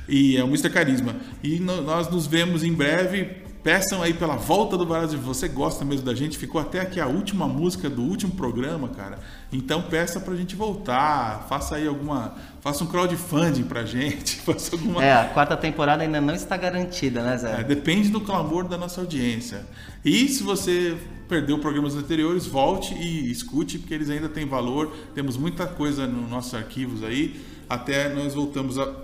E 0.09 0.35
é 0.35 0.43
o 0.43 0.47
Mr. 0.47 0.69
Carisma. 0.69 1.15
E 1.41 1.59
no- 1.61 1.81
nós 1.81 2.09
nos 2.09 2.27
vemos 2.27 2.61
em 2.63 2.73
breve 2.73 3.42
Peçam 3.63 4.03
aí 4.03 4.13
pela 4.13 4.35
volta 4.35 4.77
do 4.77 4.85
Barato 4.85 5.11
de 5.11 5.17
Você 5.17 5.47
gosta 5.47 5.85
mesmo 5.85 6.05
da 6.05 6.13
gente? 6.13 6.37
Ficou 6.37 6.59
até 6.59 6.81
aqui 6.81 6.99
a 6.99 7.07
última 7.07 7.47
música 7.47 7.89
do 7.89 8.01
último 8.01 8.33
programa, 8.33 8.89
cara. 8.89 9.19
Então 9.53 9.81
peça 9.83 10.19
pra 10.19 10.35
gente 10.35 10.53
voltar. 10.53 11.45
Faça 11.47 11.77
aí 11.77 11.87
alguma. 11.87 12.35
Faça 12.59 12.83
um 12.83 12.87
crowdfunding 12.87 13.63
pra 13.63 13.85
gente. 13.85 14.35
Faça 14.43 14.75
alguma. 14.75 15.01
É, 15.01 15.13
a 15.13 15.25
quarta 15.29 15.55
temporada 15.55 16.03
ainda 16.03 16.19
não 16.19 16.35
está 16.35 16.57
garantida, 16.57 17.23
né, 17.23 17.37
Zé? 17.37 17.61
É, 17.61 17.63
depende 17.63 18.09
do 18.09 18.19
clamor 18.19 18.67
da 18.67 18.77
nossa 18.77 18.99
audiência. 18.99 19.65
E 20.03 20.27
se 20.27 20.43
você 20.43 20.97
perdeu 21.29 21.57
programas 21.57 21.95
anteriores, 21.95 22.45
volte 22.45 22.93
e 22.93 23.31
escute, 23.31 23.79
porque 23.79 23.93
eles 23.93 24.09
ainda 24.09 24.27
têm 24.27 24.45
valor. 24.45 24.93
Temos 25.15 25.37
muita 25.37 25.65
coisa 25.65 26.05
nos 26.05 26.29
nossos 26.29 26.53
arquivos 26.53 27.01
aí. 27.01 27.41
Até 27.73 28.09
nós 28.09 28.33
voltamos 28.33 28.77
a 28.77 29.03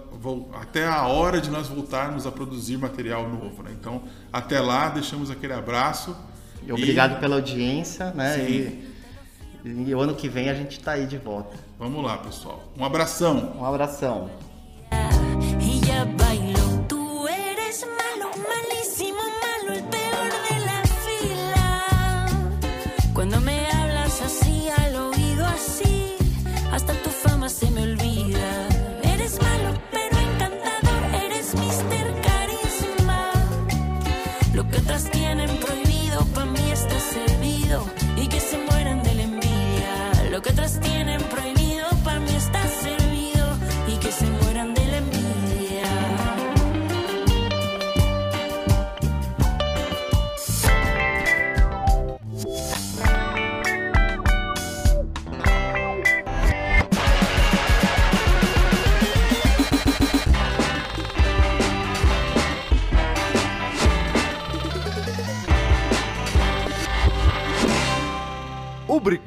até 0.54 0.86
a 0.86 1.08
hora 1.08 1.40
de 1.40 1.50
nós 1.50 1.68
voltarmos 1.68 2.28
a 2.28 2.32
produzir 2.32 2.78
material 2.78 3.30
novo. 3.30 3.64
Né? 3.64 3.72
Então, 3.80 4.04
até 4.32 4.60
lá, 4.60 4.90
deixamos 4.90 5.32
aquele 5.32 5.54
abraço. 5.54 6.16
E 6.66 6.72
obrigado 6.72 7.18
e... 7.18 7.20
pela 7.20 7.38
audiência, 7.38 8.12
né? 8.12 8.38
E, 8.50 8.86
e, 9.64 9.96
o 9.96 10.00
ano 10.00 10.14
que 10.14 10.28
vem 10.28 10.50
a 10.50 10.54
gente 10.54 10.78
está 10.78 10.92
aí 10.94 11.06
de 11.06 11.18
volta. 11.18 11.56
Vamos 11.78 12.04
lá, 12.04 12.18
pessoal. 12.18 12.66
Um 12.78 12.84
abração. 12.84 13.56
Um 13.58 13.66
abração. 13.66 14.30